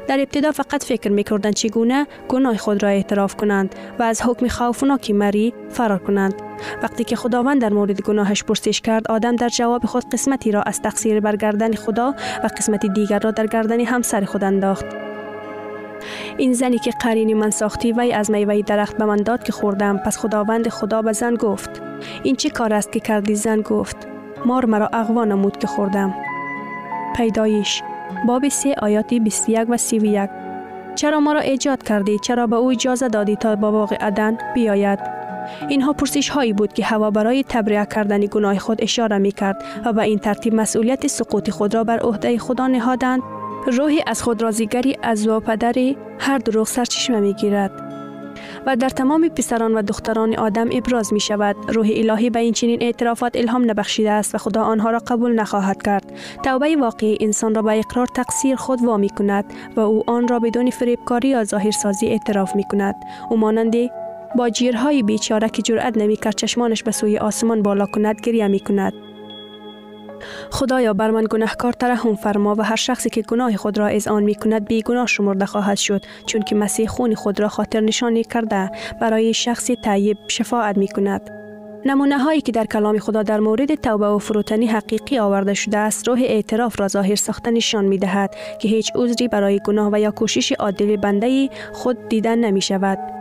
در 0.08 0.18
ابتدا 0.18 0.52
فقط 0.52 0.85
فکر 0.85 1.11
می 1.11 1.25
کردند 1.25 1.54
چگونه 1.54 2.06
گناه 2.28 2.56
خود 2.56 2.82
را 2.82 2.88
اعتراف 2.88 3.37
کنند 3.37 3.75
و 3.99 4.02
از 4.02 4.23
حکم 4.23 4.49
خوفناک 4.49 5.11
مری 5.11 5.54
فرار 5.70 5.99
کنند. 5.99 6.47
وقتی 6.82 7.04
که 7.04 7.16
خداوند 7.16 7.62
در 7.62 7.72
مورد 7.72 8.00
گناهش 8.00 8.44
پرسش 8.44 8.80
کرد 8.80 9.10
آدم 9.10 9.36
در 9.36 9.48
جواب 9.48 9.86
خود 9.86 10.04
قسمتی 10.12 10.52
را 10.52 10.62
از 10.62 10.82
تقصیر 10.82 11.20
بر 11.20 11.36
گردن 11.36 11.74
خدا 11.74 12.14
و 12.44 12.46
قسمت 12.46 12.86
دیگر 12.86 13.18
را 13.18 13.30
در 13.30 13.46
گردن 13.46 13.80
همسر 13.80 14.24
خود 14.24 14.44
انداخت. 14.44 14.86
این 16.38 16.52
زنی 16.52 16.78
که 16.78 16.90
قرین 16.90 17.36
من 17.36 17.50
ساختی 17.50 17.92
وی 17.92 18.12
از 18.12 18.30
میوه 18.30 18.62
درخت 18.62 18.96
به 18.96 19.04
من 19.04 19.16
داد 19.16 19.42
که 19.42 19.52
خوردم. 19.52 19.98
پس 19.98 20.18
خداوند 20.18 20.68
خدا 20.68 21.02
به 21.02 21.12
زن 21.12 21.34
گفت 21.34 21.82
این 22.22 22.36
چه 22.36 22.50
کار 22.50 22.74
است 22.74 22.92
که 22.92 23.00
کردی؟ 23.00 23.34
زن 23.34 23.60
گفت 23.60 23.96
مار 24.46 24.64
مرا 24.64 24.88
اغوا 24.92 25.24
نمود 25.24 25.56
که 25.56 25.66
خوردم. 25.66 26.14
پیدایش 27.16 27.82
باب 28.26 28.48
سه 28.48 28.74
آیاتی 28.82 29.20
21 29.20 29.66
و 29.70 29.76
31 29.76 30.30
چرا 30.94 31.20
ما 31.20 31.32
را 31.32 31.40
ایجاد 31.40 31.82
کردی؟ 31.82 32.18
چرا 32.18 32.46
به 32.46 32.56
او 32.56 32.70
اجازه 32.70 33.08
دادی 33.08 33.36
تا 33.36 33.56
با 33.56 33.70
باغ 33.70 33.94
عدن 34.00 34.38
بیاید؟ 34.54 35.17
اینها 35.68 35.92
پرسش 35.92 36.28
هایی 36.28 36.52
بود 36.52 36.72
که 36.72 36.84
هوا 36.84 37.10
برای 37.10 37.44
تبرئه 37.48 37.86
کردن 37.86 38.20
گناه 38.20 38.58
خود 38.58 38.82
اشاره 38.82 39.18
می 39.18 39.32
کرد 39.32 39.64
و 39.84 39.92
به 39.92 40.02
این 40.02 40.18
ترتیب 40.18 40.54
مسئولیت 40.54 41.06
سقوط 41.06 41.50
خود 41.50 41.74
را 41.74 41.84
بر 41.84 41.98
عهده 41.98 42.38
خدا 42.38 42.66
نهادند. 42.66 43.22
روحی 43.66 44.02
از 44.06 44.22
خود 44.22 44.42
رازیگری 44.42 44.96
از 45.02 45.28
و 45.28 45.40
پدری 45.40 45.96
هر 46.18 46.38
دروغ 46.38 46.66
سرچشمه 46.66 47.20
می 47.20 47.34
گیرد 47.34 47.88
و 48.66 48.76
در 48.76 48.88
تمام 48.88 49.28
پسران 49.28 49.74
و 49.74 49.82
دختران 49.82 50.36
آدم 50.36 50.68
ابراز 50.72 51.12
می 51.12 51.20
شود 51.20 51.56
روح 51.68 51.88
الهی 51.90 52.30
به 52.30 52.38
این 52.38 52.52
چنین 52.52 52.82
اعترافات 52.82 53.36
الهام 53.36 53.70
نبخشیده 53.70 54.10
است 54.10 54.34
و 54.34 54.38
خدا 54.38 54.62
آنها 54.62 54.90
را 54.90 54.98
قبول 54.98 55.32
نخواهد 55.32 55.82
کرد. 55.82 56.12
توبه 56.42 56.76
واقعی 56.76 57.18
انسان 57.20 57.54
را 57.54 57.62
به 57.62 57.78
اقرار 57.78 58.06
تقصیر 58.06 58.56
خود 58.56 58.84
وامی 58.84 59.08
کند 59.08 59.44
و 59.76 59.80
او 59.80 60.02
آن 60.06 60.28
را 60.28 60.38
بدون 60.38 60.70
فریبکاری 60.70 61.28
یا 61.28 61.44
ظاهرسازی 61.44 62.06
اعتراف 62.06 62.56
می 62.56 62.64
کند 62.64 62.94
او 63.30 63.36
مانند 63.36 63.74
با 64.37 64.50
جیرهای 64.50 65.02
بیچاره 65.02 65.49
که 65.49 65.62
جرأت 65.62 65.99
نمی 65.99 66.16
کرد 66.16 66.35
چشمانش 66.35 66.82
به 66.82 66.90
سوی 66.90 67.18
آسمان 67.18 67.62
بالا 67.62 67.87
کند 67.87 68.20
گریه 68.20 68.49
می 68.49 68.61
کند. 68.61 68.92
خدایا 70.50 70.92
بر 70.92 71.11
من 71.11 71.25
گناهکار 71.30 71.73
ترحم 71.73 72.14
فرما 72.14 72.54
و 72.58 72.62
هر 72.62 72.76
شخصی 72.76 73.11
که 73.11 73.23
گناه 73.23 73.56
خود 73.56 73.78
را 73.78 73.90
آن 74.11 74.23
می 74.23 74.35
کند 74.35 74.68
بی 74.68 74.82
گناه 74.82 75.06
شمرده 75.06 75.46
خواهد 75.46 75.76
شد 75.76 76.02
چون 76.26 76.42
که 76.42 76.55
مسیح 76.55 76.87
خون 76.87 77.14
خود 77.14 77.40
را 77.40 77.48
خاطر 77.48 77.81
نشانی 77.81 78.24
کرده 78.24 78.70
برای 79.00 79.35
شخصی 79.35 79.76
طیب 79.76 80.18
شفاعت 80.29 80.79
می 80.79 80.88
کند. 80.88 81.31
نمونه 81.85 82.18
هایی 82.18 82.40
که 82.40 82.52
در 82.52 82.64
کلام 82.64 82.98
خدا 82.98 83.22
در 83.22 83.40
مورد 83.40 83.74
توبه 83.74 84.07
و 84.07 84.18
فروتنی 84.18 84.66
حقیقی 84.66 85.18
آورده 85.18 85.55
شده 85.55 85.79
است 85.79 86.09
روح 86.09 86.20
اعتراف 86.20 86.81
را 86.81 86.88
ظاهر 86.88 87.14
ساخته 87.14 87.50
نشان 87.50 87.85
می 87.85 87.98
دهد 87.98 88.35
که 88.61 88.68
هیچ 88.68 88.92
عذری 88.94 89.29
برای 89.29 89.61
گناه 89.64 89.90
و 89.92 90.00
یا 90.00 90.11
کوشش 90.11 90.52
عادل 90.52 90.96
بنده 90.96 91.48
خود 91.72 92.09
دیدن 92.09 92.38
نمی 92.38 92.61
شود. 92.61 93.17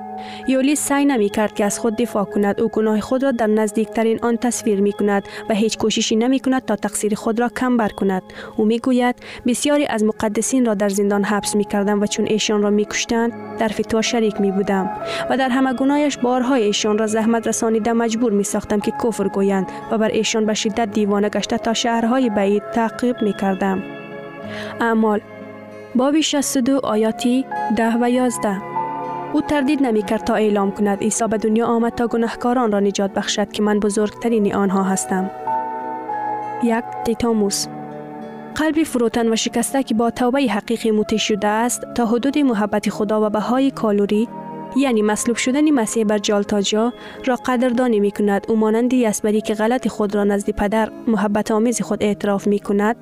یولیس 0.48 0.88
سعی 0.88 1.06
نمی 1.06 1.30
کرد 1.30 1.54
که 1.54 1.66
از 1.66 1.80
خود 1.80 1.96
دفاع 1.96 2.24
کند. 2.24 2.62
او 2.62 2.68
گناه 2.68 3.00
خود 3.00 3.24
را 3.24 3.32
در 3.32 3.48
نزدیکترین 3.48 4.20
آن 4.22 4.38
تصویر 4.38 4.82
می 4.82 4.92
کند 4.92 5.24
و 5.50 5.54
هیچ 5.54 5.78
کوششی 5.78 6.16
نمی 6.16 6.40
کند 6.40 6.66
تا 6.66 6.76
تقصیر 6.76 7.16
خود 7.16 7.40
را 7.40 7.50
کم 7.50 7.78
بر 7.78 7.90
کند. 7.90 8.24
او 8.58 8.66
می 8.66 8.80
گوید 8.80 9.16
بسیاری 9.46 9.86
از 9.88 10.04
مقدسین 10.04 10.66
را 10.66 10.74
در 10.74 10.90
زندان 10.90 11.24
حبس 11.24 11.56
می 11.56 11.66
کردم 11.66 12.02
و 12.02 12.06
چون 12.06 12.26
ایشان 12.26 12.62
را 12.62 12.70
می 12.70 12.86
کشتند 12.86 13.58
در 13.60 13.68
فتوا 13.68 14.02
شریک 14.02 14.42
می 14.42 14.52
بودم 14.52 14.90
و 15.30 15.38
در 15.38 15.50
همه 15.50 15.74
گناهش 15.74 16.18
بارهای 16.18 16.64
ایشان 16.64 16.98
را 16.98 17.08
زحمت 17.08 17.48
رسانیده 17.48 17.94
مجبور 17.94 18.32
می 18.32 18.44
ساختم 18.44 18.80
که 18.80 18.94
کفر 19.04 19.28
گویند 19.28 19.68
و 19.92 19.98
بر 19.98 20.08
ایشان 20.08 20.46
به 20.46 20.54
شدت 20.54 20.92
دیوانه 20.92 21.30
گشته 21.30 21.58
تا 21.58 21.74
شهرهای 21.74 22.30
بعید 22.30 22.64
تعقیب 22.74 23.16
می 23.22 23.34
کردم 23.34 23.84
اعمال 24.82 25.22
باب 25.96 26.20
62 26.20 26.80
آیاتی 26.84 27.46
10 27.76 27.98
و 28.02 28.10
11 28.10 28.77
او 29.34 29.42
تردید 29.42 29.84
نمی 29.84 30.04
کرد 30.04 30.24
تا 30.24 30.36
اعلام 30.36 30.72
کند 30.72 31.02
عیسی 31.02 31.28
به 31.28 31.38
دنیا 31.38 31.66
آمد 31.66 31.96
تا 31.96 32.08
گناهکاران 32.08 32.72
را 32.72 32.80
نجات 32.80 33.14
بخشد 33.14 33.52
که 33.52 33.64
من 33.64 33.80
بزرگترین 33.80 34.56
آنها 34.56 34.84
هستم. 34.84 35.32
یک 36.64 36.84
تیتاموس 37.06 37.68
قلبی 38.56 38.84
فروتن 38.84 39.34
و 39.34 39.36
شکسته 39.36 39.84
که 39.84 39.96
با 39.96 40.12
توبه 40.12 40.42
حقیقی 40.42 40.92
موتی 40.92 41.20
شده 41.20 41.48
است 41.48 41.82
تا 41.96 42.06
حدود 42.06 42.38
محبت 42.38 42.90
خدا 42.90 43.26
و 43.26 43.30
بهای 43.30 43.72
کالوری 43.72 44.28
یعنی 44.76 45.02
مصلوب 45.02 45.38
شدن 45.38 45.72
مسیح 45.72 46.04
بر 46.04 46.18
جالتاجا 46.18 46.94
را 47.26 47.36
قدردانی 47.36 48.00
می 48.00 48.12
کند 48.12 48.46
او 48.50 48.56
مانندی 48.56 49.06
اسبری 49.06 49.42
که 49.42 49.54
غلط 49.54 49.88
خود 49.88 50.16
را 50.16 50.24
نزد 50.24 50.50
پدر 50.50 50.92
محبت 51.08 51.52
آمیز 51.52 51.82
خود 51.82 52.04
اعتراف 52.04 52.48
می 52.48 52.60
کند 52.60 52.96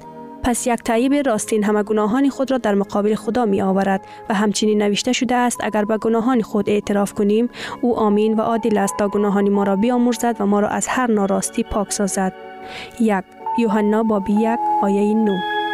پس 0.45 0.67
یک 0.67 0.83
طیب 0.83 1.13
راستین 1.13 1.63
همه 1.63 1.83
گناهان 1.83 2.29
خود 2.29 2.51
را 2.51 2.57
در 2.57 2.75
مقابل 2.75 3.15
خدا 3.15 3.45
می 3.45 3.61
آورد 3.61 4.05
و 4.29 4.33
همچنین 4.33 4.81
نوشته 4.81 5.13
شده 5.13 5.35
است 5.35 5.57
اگر 5.63 5.85
به 5.85 5.97
گناهان 5.97 6.41
خود 6.41 6.69
اعتراف 6.69 7.13
کنیم 7.13 7.49
او 7.81 7.97
آمین 7.97 8.33
و 8.33 8.41
عادل 8.41 8.77
است 8.77 8.93
تا 8.99 9.07
گناهان 9.07 9.49
ما 9.49 9.63
را 9.63 9.75
بیامرزد 9.75 10.35
و 10.39 10.45
ما 10.45 10.59
را 10.59 10.67
از 10.67 10.87
هر 10.87 11.11
ناراستی 11.11 11.63
پاک 11.63 11.91
سازد. 11.91 12.33
یک 12.99 13.23
یوحنا 13.59 14.03
بابی 14.03 14.33
یک 14.33 14.59
آیه 14.81 15.13
9 15.13 15.64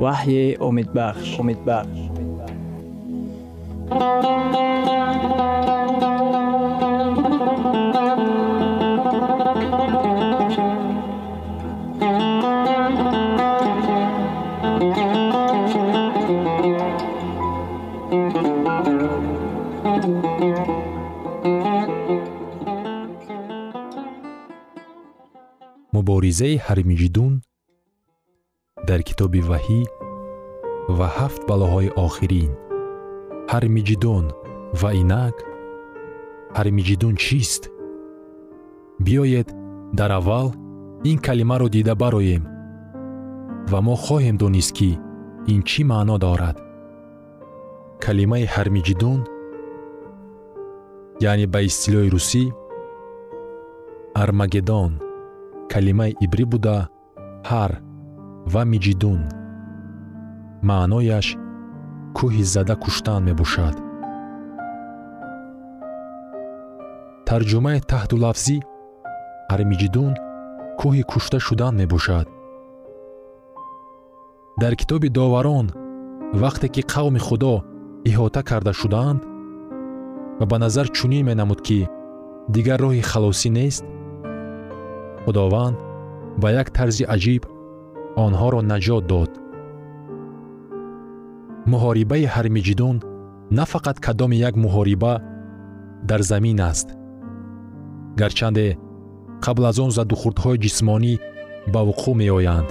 وحی 0.00 0.54
امید 0.54 0.92
بخش 0.92 1.40
муборизаи 26.21 26.57
ҳармиҷидун 26.67 27.33
дар 28.87 28.99
китоби 29.09 29.41
ваҳӣ 29.49 29.81
ва 30.97 31.07
ҳафт 31.17 31.41
балоҳои 31.49 31.89
охирин. 32.05 32.51
Ҳармиҷидон 33.51 34.25
ва 34.81 34.89
инак 35.01 35.35
ҳармиҷидун 36.57 37.13
чист? 37.23 37.63
Биёед 39.05 39.49
дар 39.99 40.11
аввал 40.19 40.47
ин 41.09 41.17
калимаро 41.27 41.67
дида 41.75 41.93
бароем 42.03 42.43
ва 43.71 43.79
мо 43.87 43.95
хоҳем 44.05 44.35
донист 44.43 44.71
ки 44.77 44.91
ин 45.53 45.61
чӣ 45.69 45.81
маъно 45.91 46.15
дорад? 46.25 46.57
Калимаи 48.03 48.45
ҳармиҷидун 48.55 49.19
яъне 51.29 51.45
ба 51.53 51.59
истилоҳи 51.69 52.13
русӣ 52.15 52.43
армагедон 54.23 54.91
калимаи 55.71 56.11
ибрӣ 56.25 56.45
буда 56.51 56.77
ҳар 57.49 57.71
ва 58.53 58.61
миҷидун. 58.71 59.21
Маънояш 60.69 61.27
кӯҳи 62.17 62.43
зада 62.53 62.75
куштан 62.83 63.21
мебошад. 63.29 63.75
Тарҷумаи 67.27 67.79
таҳтулафзӣ 67.91 68.57
армиҷидун 69.53 70.13
кӯҳи 70.79 71.03
кушта 71.11 71.37
шудан 71.47 71.73
мебошад. 71.81 72.27
Дар 74.61 74.73
китоби 74.81 75.09
доварон 75.19 75.67
вақте 76.41 76.67
ки 76.73 76.81
қавми 76.93 77.21
худо 77.27 77.53
иҳота 78.09 78.41
карда 78.49 78.73
шудаанд 78.81 79.21
ва 80.39 80.45
ба 80.51 80.57
назар 80.63 80.87
чунин 80.97 81.23
менамуд 81.29 81.59
ки 81.67 81.79
дигар 82.55 82.79
роҳи 82.85 83.03
халосӣ 83.11 83.49
нест 83.59 83.83
худованд 85.25 85.77
ба 86.41 86.47
як 86.61 86.67
тарзи 86.77 87.03
аҷиб 87.15 87.43
онҳоро 88.25 88.59
наҷот 88.71 89.03
дод. 89.11 89.31
Муҳорибаи 91.71 92.25
ҳармиҷидун 92.33 92.97
на 93.57 93.63
фақат 93.71 93.97
кадоми 94.05 94.37
як 94.49 94.55
муҳориба 94.63 95.13
дар 96.09 96.21
замин 96.31 96.59
аст. 96.71 96.87
Гарчанде 98.19 98.67
қабл 99.45 99.63
аз 99.69 99.77
он 99.85 99.91
задухурдҳои 99.97 100.61
ҷисмонӣ 100.63 101.13
ба 101.73 101.81
вуқӯъ 101.87 102.13
меоянд. 102.21 102.69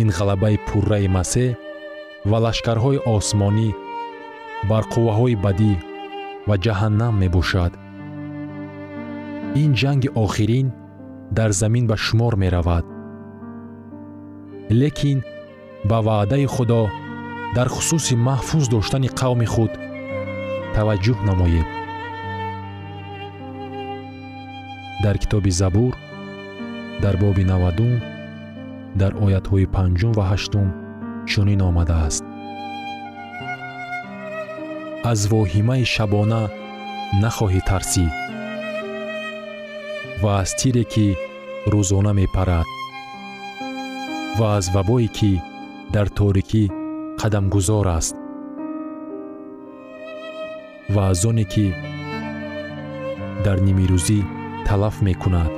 Ин 0.00 0.08
ғалабаи 0.18 0.56
пурраи 0.68 1.08
масеҳ 1.16 1.56
ва 2.30 2.38
лашкарҳои 2.44 3.02
осмонӣ 3.14 3.68
бар 4.70 4.84
қувваҳои 4.92 5.40
бадӣ 5.44 5.72
ва 6.48 6.54
ҷаҳаннам 6.64 7.14
мебошад 7.22 7.72
ин 9.54 9.72
ҷанги 9.74 10.08
охирин 10.24 10.72
дар 11.38 11.50
замин 11.52 11.86
ба 11.86 11.96
шумор 11.96 12.34
меравад. 12.36 12.84
Лекин 14.70 15.18
ба 15.84 15.98
ваъдаи 16.06 16.46
худо 16.54 16.82
дар 17.56 17.68
хусуси 17.74 18.14
маҳфуз 18.28 18.64
доштани 18.74 19.08
қавми 19.20 19.46
худ 19.54 19.72
таваҷҷӯҳ 20.74 21.18
намоед. 21.28 21.68
Дар 25.04 25.16
китоби 25.22 25.50
забур 25.60 25.92
дар 27.02 27.14
боби 27.22 27.44
навадум 27.52 27.94
дар 29.00 29.12
оятҳои 29.24 29.66
панҷум 29.76 30.12
ва 30.18 30.24
ҳаштум 30.30 30.68
чунин 31.30 31.60
омадааст. 31.68 32.24
Аз 35.12 35.20
воҳимаи 35.32 35.84
шабона 35.94 36.42
нахоҳӣ 37.22 37.60
тарсид 37.70 38.21
ва 40.22 40.32
аз 40.42 40.50
тире 40.56 40.84
ки 40.92 41.06
рӯзона 41.72 42.12
мепарад. 42.18 42.68
Ва 44.38 44.48
аз 44.58 44.66
вабое 44.74 45.08
ки 45.16 45.32
дар 45.94 46.08
торикӣ 46.18 46.64
қадамгузор 47.20 47.86
аст. 47.98 48.14
Ва 50.94 51.02
аз 51.10 51.24
оне 51.30 51.44
ки 51.52 51.66
дар 53.44 53.58
нимирӯзӣ 53.66 54.18
талаф 54.66 54.96
мекунад. 55.06 55.52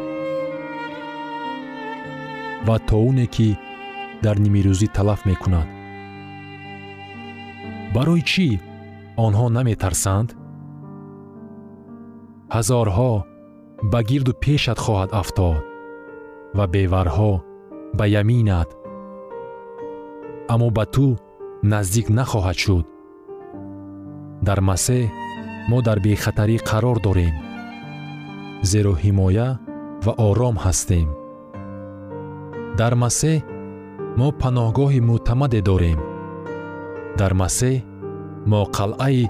Ва 2.67 2.77
тоуне 2.89 3.27
ки 3.35 3.49
дар 4.25 4.37
нимирӯзӣ 4.45 4.87
талаф 4.97 5.21
мекунад. 5.31 5.69
Барои 7.95 8.23
чӣ 8.31 8.49
онҳо 9.25 9.47
наметарсанд? 9.57 10.29
Ҳазорҳо 12.55 13.13
ба 13.83 14.03
гирду 14.09 14.33
пешат 14.43 14.79
хоҳад 14.85 15.11
афтод 15.21 15.63
ва 16.57 16.65
беварҳо 16.73 17.33
ба 17.99 18.05
яминат. 18.21 18.71
Аммо 20.53 20.69
ба 20.77 20.85
ту 20.95 21.07
наздик 21.73 22.07
нахоҳад 22.19 22.57
шуд. 22.65 22.87
Дар 24.47 24.61
масеҳ 24.71 25.05
мо 25.71 25.79
дар 25.87 25.99
бехатарӣ 26.05 26.57
қарор 26.71 26.99
дорем 27.07 27.35
зеро 28.71 28.95
ҳимоя 29.05 29.49
ва 30.05 30.13
ором 30.29 30.57
ҳастем. 30.65 31.09
Дар 32.81 32.95
масеҳ 33.03 33.37
мо 34.19 34.29
паноҳгоҳи 34.41 35.01
мӯътамаде 35.09 35.61
дорем. 35.71 35.99
Дар 37.21 37.33
масеҳ 37.43 37.77
мо 38.51 38.61
қалъаи 38.77 39.23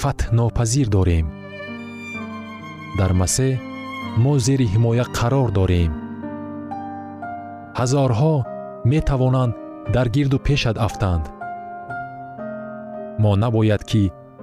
фатҳнопазир 0.00 0.86
дорем. 0.96 1.26
Дар 2.98 3.12
масеҳ 3.20 3.67
мо 4.16 4.32
зери 4.46 4.66
ҳимоя 4.74 5.04
қарор 5.18 5.48
дорем. 5.58 5.92
Ҳазорҳо 7.78 8.34
метавонанд 8.92 9.52
дар 9.94 10.06
гирду 10.16 10.38
пешат 10.46 10.76
афтанд. 10.86 11.24
Мо 13.22 13.32
набояд 13.44 13.82
ки 13.90 14.02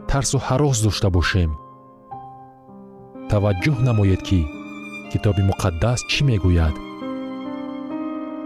тарсу 0.10 0.38
ҳарос 0.48 0.78
дошта 0.86 1.10
бошем. 1.18 1.52
Таваҷҷӯҳ 3.32 3.78
намоед 3.90 4.22
ки 4.28 4.42
китоби 5.12 5.44
муқаддас 5.50 6.00
чӣ 6.12 6.22
мегӯяд? 6.30 6.76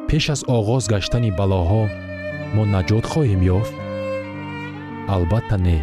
Пеш 0.08 0.26
аз 0.34 0.42
оғоз 0.58 0.84
гаштани 0.94 1.32
балоҳо 1.40 1.84
мо 2.56 2.64
наҷот 2.74 3.06
хоҳем 3.12 3.42
ёфт? 3.58 3.74
Албатта 5.14 5.58
не. 5.66 5.80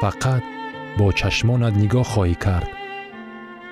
Фақат 0.00 0.44
бо 0.98 1.06
чашмонат 1.20 1.74
нигоҳ 1.82 2.06
хоҳӣ 2.12 2.36
кард 2.46 2.70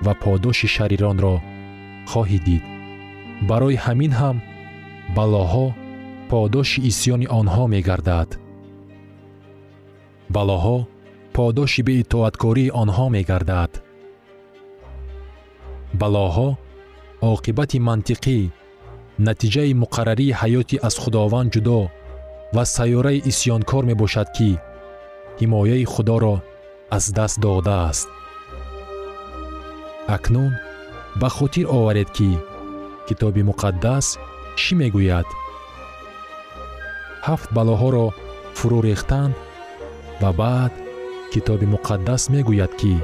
ва 0.04 0.12
подоши 0.24 0.68
шариронро 0.76 1.34
хоҳӣ 2.10 2.38
дид. 2.46 2.64
Барои 3.48 3.76
ҳамин 3.84 4.12
ҳам 4.20 4.36
балоҳо 5.16 5.66
подоши 6.30 6.78
исьёни 6.90 7.26
онҳо 7.40 7.64
мегардад. 7.74 8.28
Балоҳо 10.34 10.78
подоши 11.36 11.80
беитоаткории 11.88 12.74
онҳо 12.82 13.06
мегардад. 13.16 13.72
Балоҳо 16.00 16.48
оқибати 17.32 17.78
мантиқӣ 17.88 18.38
натиҷаи 19.26 19.72
муқаррарии 19.82 20.36
ҳаёти 20.40 20.76
аз 20.88 20.94
худованд 21.02 21.48
ҷудо 21.54 21.78
ва 22.54 22.64
сайёраи 22.76 23.22
исьёнкор 23.30 23.82
мебошад 23.90 24.28
ки 24.36 24.50
ҳимояи 25.40 25.84
худоро 25.92 26.34
аз 26.96 27.04
даст 27.18 27.36
додааст 27.44 28.08
акнун 30.16 30.52
ба 31.20 31.28
хотир 31.36 31.66
оваред 31.76 32.10
ки 32.16 32.30
китоби 33.08 33.42
муқаддас 33.50 34.06
чӣ 34.60 34.72
мегӯяд? 34.80 35.28
Ҳафт 37.26 37.48
балоҳоро 37.56 38.06
фурӯ 38.58 38.78
рехтанд 38.88 39.34
ва 40.22 40.30
баъд 40.40 40.72
китоби 41.32 41.66
муқаддас 41.74 42.22
мегӯяд 42.34 42.72
ки 42.80 42.94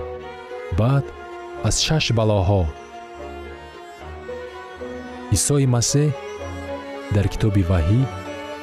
баъд 0.79 1.05
аз 1.69 1.77
шаш 1.87 2.05
балоҳо. 2.19 2.63
Исои 5.37 5.67
масеҳ 5.75 6.11
дар 7.15 7.27
китоби 7.33 7.63
ваҳӣ 7.71 8.01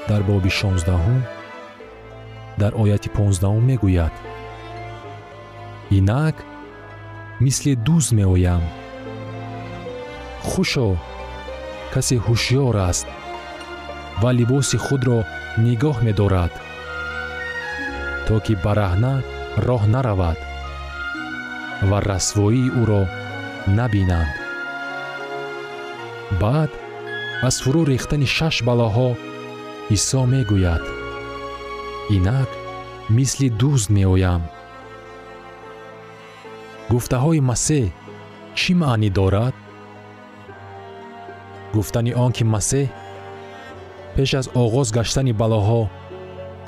дар 0.10 0.22
боби 0.30 0.52
шонздаҳум 0.60 1.20
дар 2.62 2.72
ояти 2.82 3.10
понздаҳум 3.18 3.64
мегӯяд. 3.72 4.14
Инак 5.98 6.36
мисли 7.44 7.74
дуз 7.76 8.06
меоям. 8.18 8.64
Хушо 10.50 10.88
касе 11.94 12.16
ҳушьёр 12.26 12.76
аст 12.90 13.08
ва 14.22 14.30
либоси 14.38 14.78
худро 14.86 15.20
нигоҳ 15.66 15.98
медорад 16.08 16.54
то 18.26 18.36
ки 18.46 18.54
бараҳна 18.66 19.14
роҳ 19.68 19.84
наравад 19.94 20.40
ва 21.90 21.98
расвоии 22.10 22.74
ӯро 22.82 23.04
набинанд. 23.78 24.34
Баъд 26.42 26.72
аз 27.48 27.56
фурӯ 27.64 27.82
рехтани 27.92 28.28
шаш 28.38 28.56
балоҳо 28.68 29.10
исо 29.96 30.22
мегӯяд. 30.34 30.84
Инак 32.16 32.50
мисли 33.18 33.48
дузд 33.60 33.90
меоям 33.98 34.44
гуфтаҳои 36.94 37.42
масеҳ 37.50 37.86
чӣ 38.60 38.72
маънӣ 38.82 39.10
дорад? 39.18 39.56
Гуфтани 41.76 42.12
он 42.24 42.32
ки 42.38 42.44
масеҳ 42.56 42.88
пеш 44.16 44.32
аз 44.40 44.48
оғоз 44.64 44.88
гаштани 44.98 45.34
балоҳо 45.42 45.82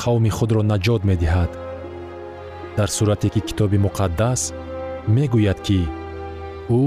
қавми 0.01 0.31
худро 0.37 0.61
наҷот 0.71 1.01
медиҳад. 1.09 1.51
Дар 2.77 2.89
сурате 2.97 3.27
ки 3.33 3.41
китоби 3.47 3.77
муқаддас 3.85 4.41
мегӯяд 5.15 5.59
ки 5.67 5.79
ӯ 6.81 6.83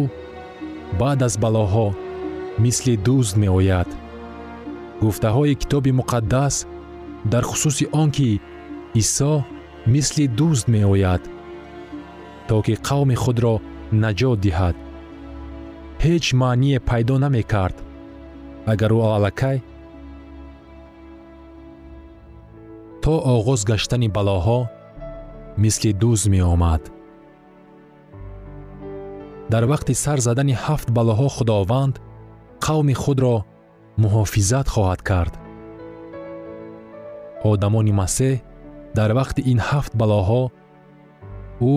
баъд 1.01 1.20
аз 1.27 1.35
балоҳо 1.44 1.87
мисли 2.64 2.94
дӯзд 3.07 3.35
меояд. 3.42 3.90
Гуфтаҳои 5.03 5.59
китоби 5.62 5.90
муқаддас 6.01 6.55
дар 7.33 7.44
хусуси 7.51 7.85
он 8.01 8.09
ки 8.16 8.31
исо 9.01 9.33
мисли 9.94 10.24
дӯзд 10.38 10.66
меояд 10.77 11.22
то 12.48 12.62
ки 12.66 12.74
қавми 12.88 13.16
худро 13.22 13.54
наҷот 14.02 14.38
диҳад. 14.44 14.76
ҳеҷ 16.04 16.24
маъние 16.40 16.78
пайдо 16.88 17.14
намекард. 17.24 17.76
агар 18.72 18.90
ӯ 18.98 19.00
аллакай 19.16 19.58
то 23.02 23.14
оғоз 23.37 23.61
гаштани 23.70 24.08
балоҳо 24.16 24.61
мисли 25.62 25.90
дӯз 26.02 26.20
меомад. 26.34 26.82
дар 29.52 29.64
вақти 29.72 29.92
сар 30.04 30.18
задани 30.26 30.54
ҳафт 30.64 30.88
балоҳо 30.96 31.28
худованд 31.37 31.94
қавми 32.66 32.94
худро 33.02 33.37
муҳофизат 34.02 34.66
хоҳад 34.74 35.00
кард. 35.11 35.34
одамони 37.52 37.92
масеҳ 38.00 38.34
дар 38.98 39.11
вақти 39.20 39.40
ин 39.52 39.58
ҳафт 39.68 39.92
балоҳо 40.00 40.42
ӯ 41.72 41.74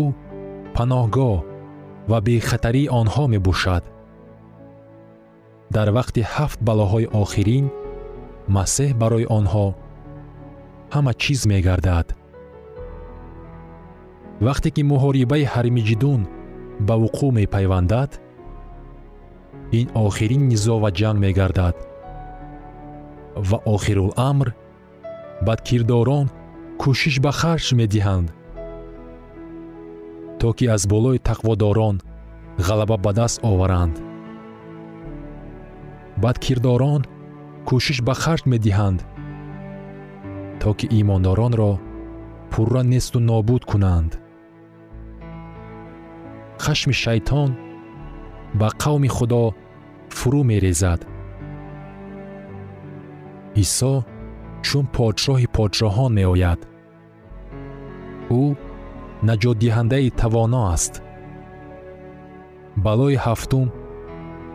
паноҳгоҳ 0.76 1.38
ва 2.10 2.18
бехатарии 2.28 2.92
онҳо 3.02 3.24
мебошад. 3.34 3.84
Дар 5.76 5.88
вақти 5.98 6.22
ҳафт 6.34 6.60
балоҳои 6.68 7.12
охирин 7.24 7.66
масеҳ 8.56 8.92
барои 9.02 9.26
онҳо 9.40 9.68
ҳама 10.94 11.14
чиз 11.22 11.42
мегардад. 11.52 12.08
Вақте 14.48 14.70
ки 14.76 14.82
муҳорибаи 14.92 15.44
ҳармиҷидун 15.54 16.22
ба 16.88 16.96
вуқӯъ 17.04 17.30
мепайвандад 17.40 18.12
ин 19.80 19.88
охирин 20.06 20.44
низоъ 20.52 20.78
ва 20.84 20.90
ҷанг 21.00 21.18
мегардад. 21.26 21.76
Ва 23.50 23.58
охируламр 23.76 24.48
бадкирдорон 25.48 26.28
кӯшиш 26.82 27.16
ба 27.26 27.32
харҷ 27.40 27.68
медиҳанд 27.82 28.28
то 30.42 30.54
ки 30.58 30.66
аз 30.66 30.88
болои 30.90 31.20
тақводорон 31.30 32.02
ғалаба 32.58 32.98
ба 32.98 33.12
даст 33.14 33.38
оваранд. 33.46 33.96
Бадкирдорон 36.18 37.02
кӯшиш 37.68 38.00
ба 38.08 38.14
харҷ 38.22 38.44
медиҳанд 38.54 39.00
то 40.62 40.70
ки 40.78 40.86
имондоронро 41.00 41.72
пурра 42.52 42.82
несту 42.92 43.20
нобуд 43.20 43.64
кунанд. 43.72 44.12
Хашми 46.64 46.94
шайтон 47.04 47.50
ба 48.60 48.68
қавми 48.82 49.10
худо 49.16 49.44
фурӯ 50.18 50.42
мерезад. 50.52 51.02
Исо 53.64 53.94
чун 54.66 54.86
подшоҳи 54.96 55.48
подшоҳон 55.56 56.12
меояд. 56.20 56.60
Ӯ 58.42 58.71
наҷотдиҳандаи 59.30 60.10
тавоно 60.22 60.62
аст. 60.76 60.94
Балои 62.86 63.16
ҳафтум 63.26 63.68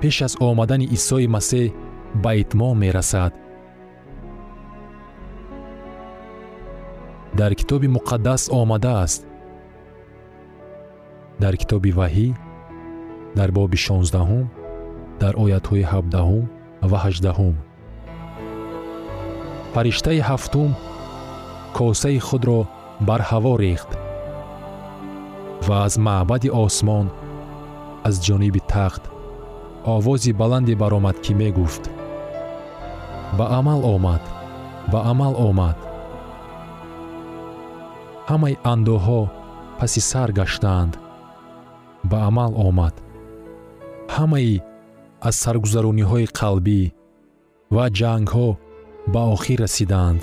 пеш 0.01 0.17
аз 0.27 0.33
омадани 0.49 0.87
исои 0.97 1.27
масеҳ 1.37 1.67
ба 2.23 2.31
итмом 2.43 2.77
мерасад. 2.85 3.33
Дар 7.39 7.53
китоби 7.61 7.89
муқаддас 7.97 8.43
омадааст 8.61 9.21
дар 11.43 11.55
китоби 11.61 11.91
ваҳӣ 11.99 12.29
дар 13.39 13.51
боби 13.59 13.79
шонздаҳум 13.87 14.47
дар 15.23 15.35
оятҳои 15.45 15.85
ҳабдаҳум 15.93 16.45
ва 16.91 16.99
ҳаждаҳум. 17.05 17.55
Фариштаи 19.75 20.21
ҳафтум 20.29 20.71
косаи 21.77 22.19
худро 22.29 22.61
бар 23.09 23.21
ҳаво 23.31 23.53
рехт 23.65 23.91
ва 25.67 25.77
аз 25.87 25.95
маъбади 25.99 26.51
осмон 26.65 27.07
аз 28.09 28.15
ҷониби 28.27 28.61
тахт 28.73 29.03
овози 29.95 30.33
баланде 30.33 30.75
баромад 30.83 31.17
ки 31.25 31.33
мегуфт. 31.35 31.85
Ба 33.39 33.45
амал 33.59 33.81
омад 33.95 34.23
ба 34.93 34.99
амал 35.11 35.35
омад 35.49 35.79
ҳамаи 38.31 38.55
андӯҳо 38.73 39.21
паси 39.79 40.01
сар 40.11 40.29
гаштаанд. 40.39 40.93
Ба 42.11 42.19
амал 42.29 42.53
омад 42.69 42.95
ҳамаи 44.17 44.63
аз 45.29 45.35
саргузарониҳои 45.45 46.27
қалбӣ 46.39 46.81
ва 47.75 47.85
ҷангҳо 47.99 48.49
ба 49.13 49.23
охир 49.35 49.59
расидаанд. 49.65 50.21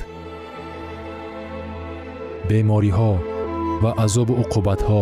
Бемориҳо 2.49 3.13
ва 3.83 3.91
азобу 4.05 4.33
уқубатҳо 4.43 5.01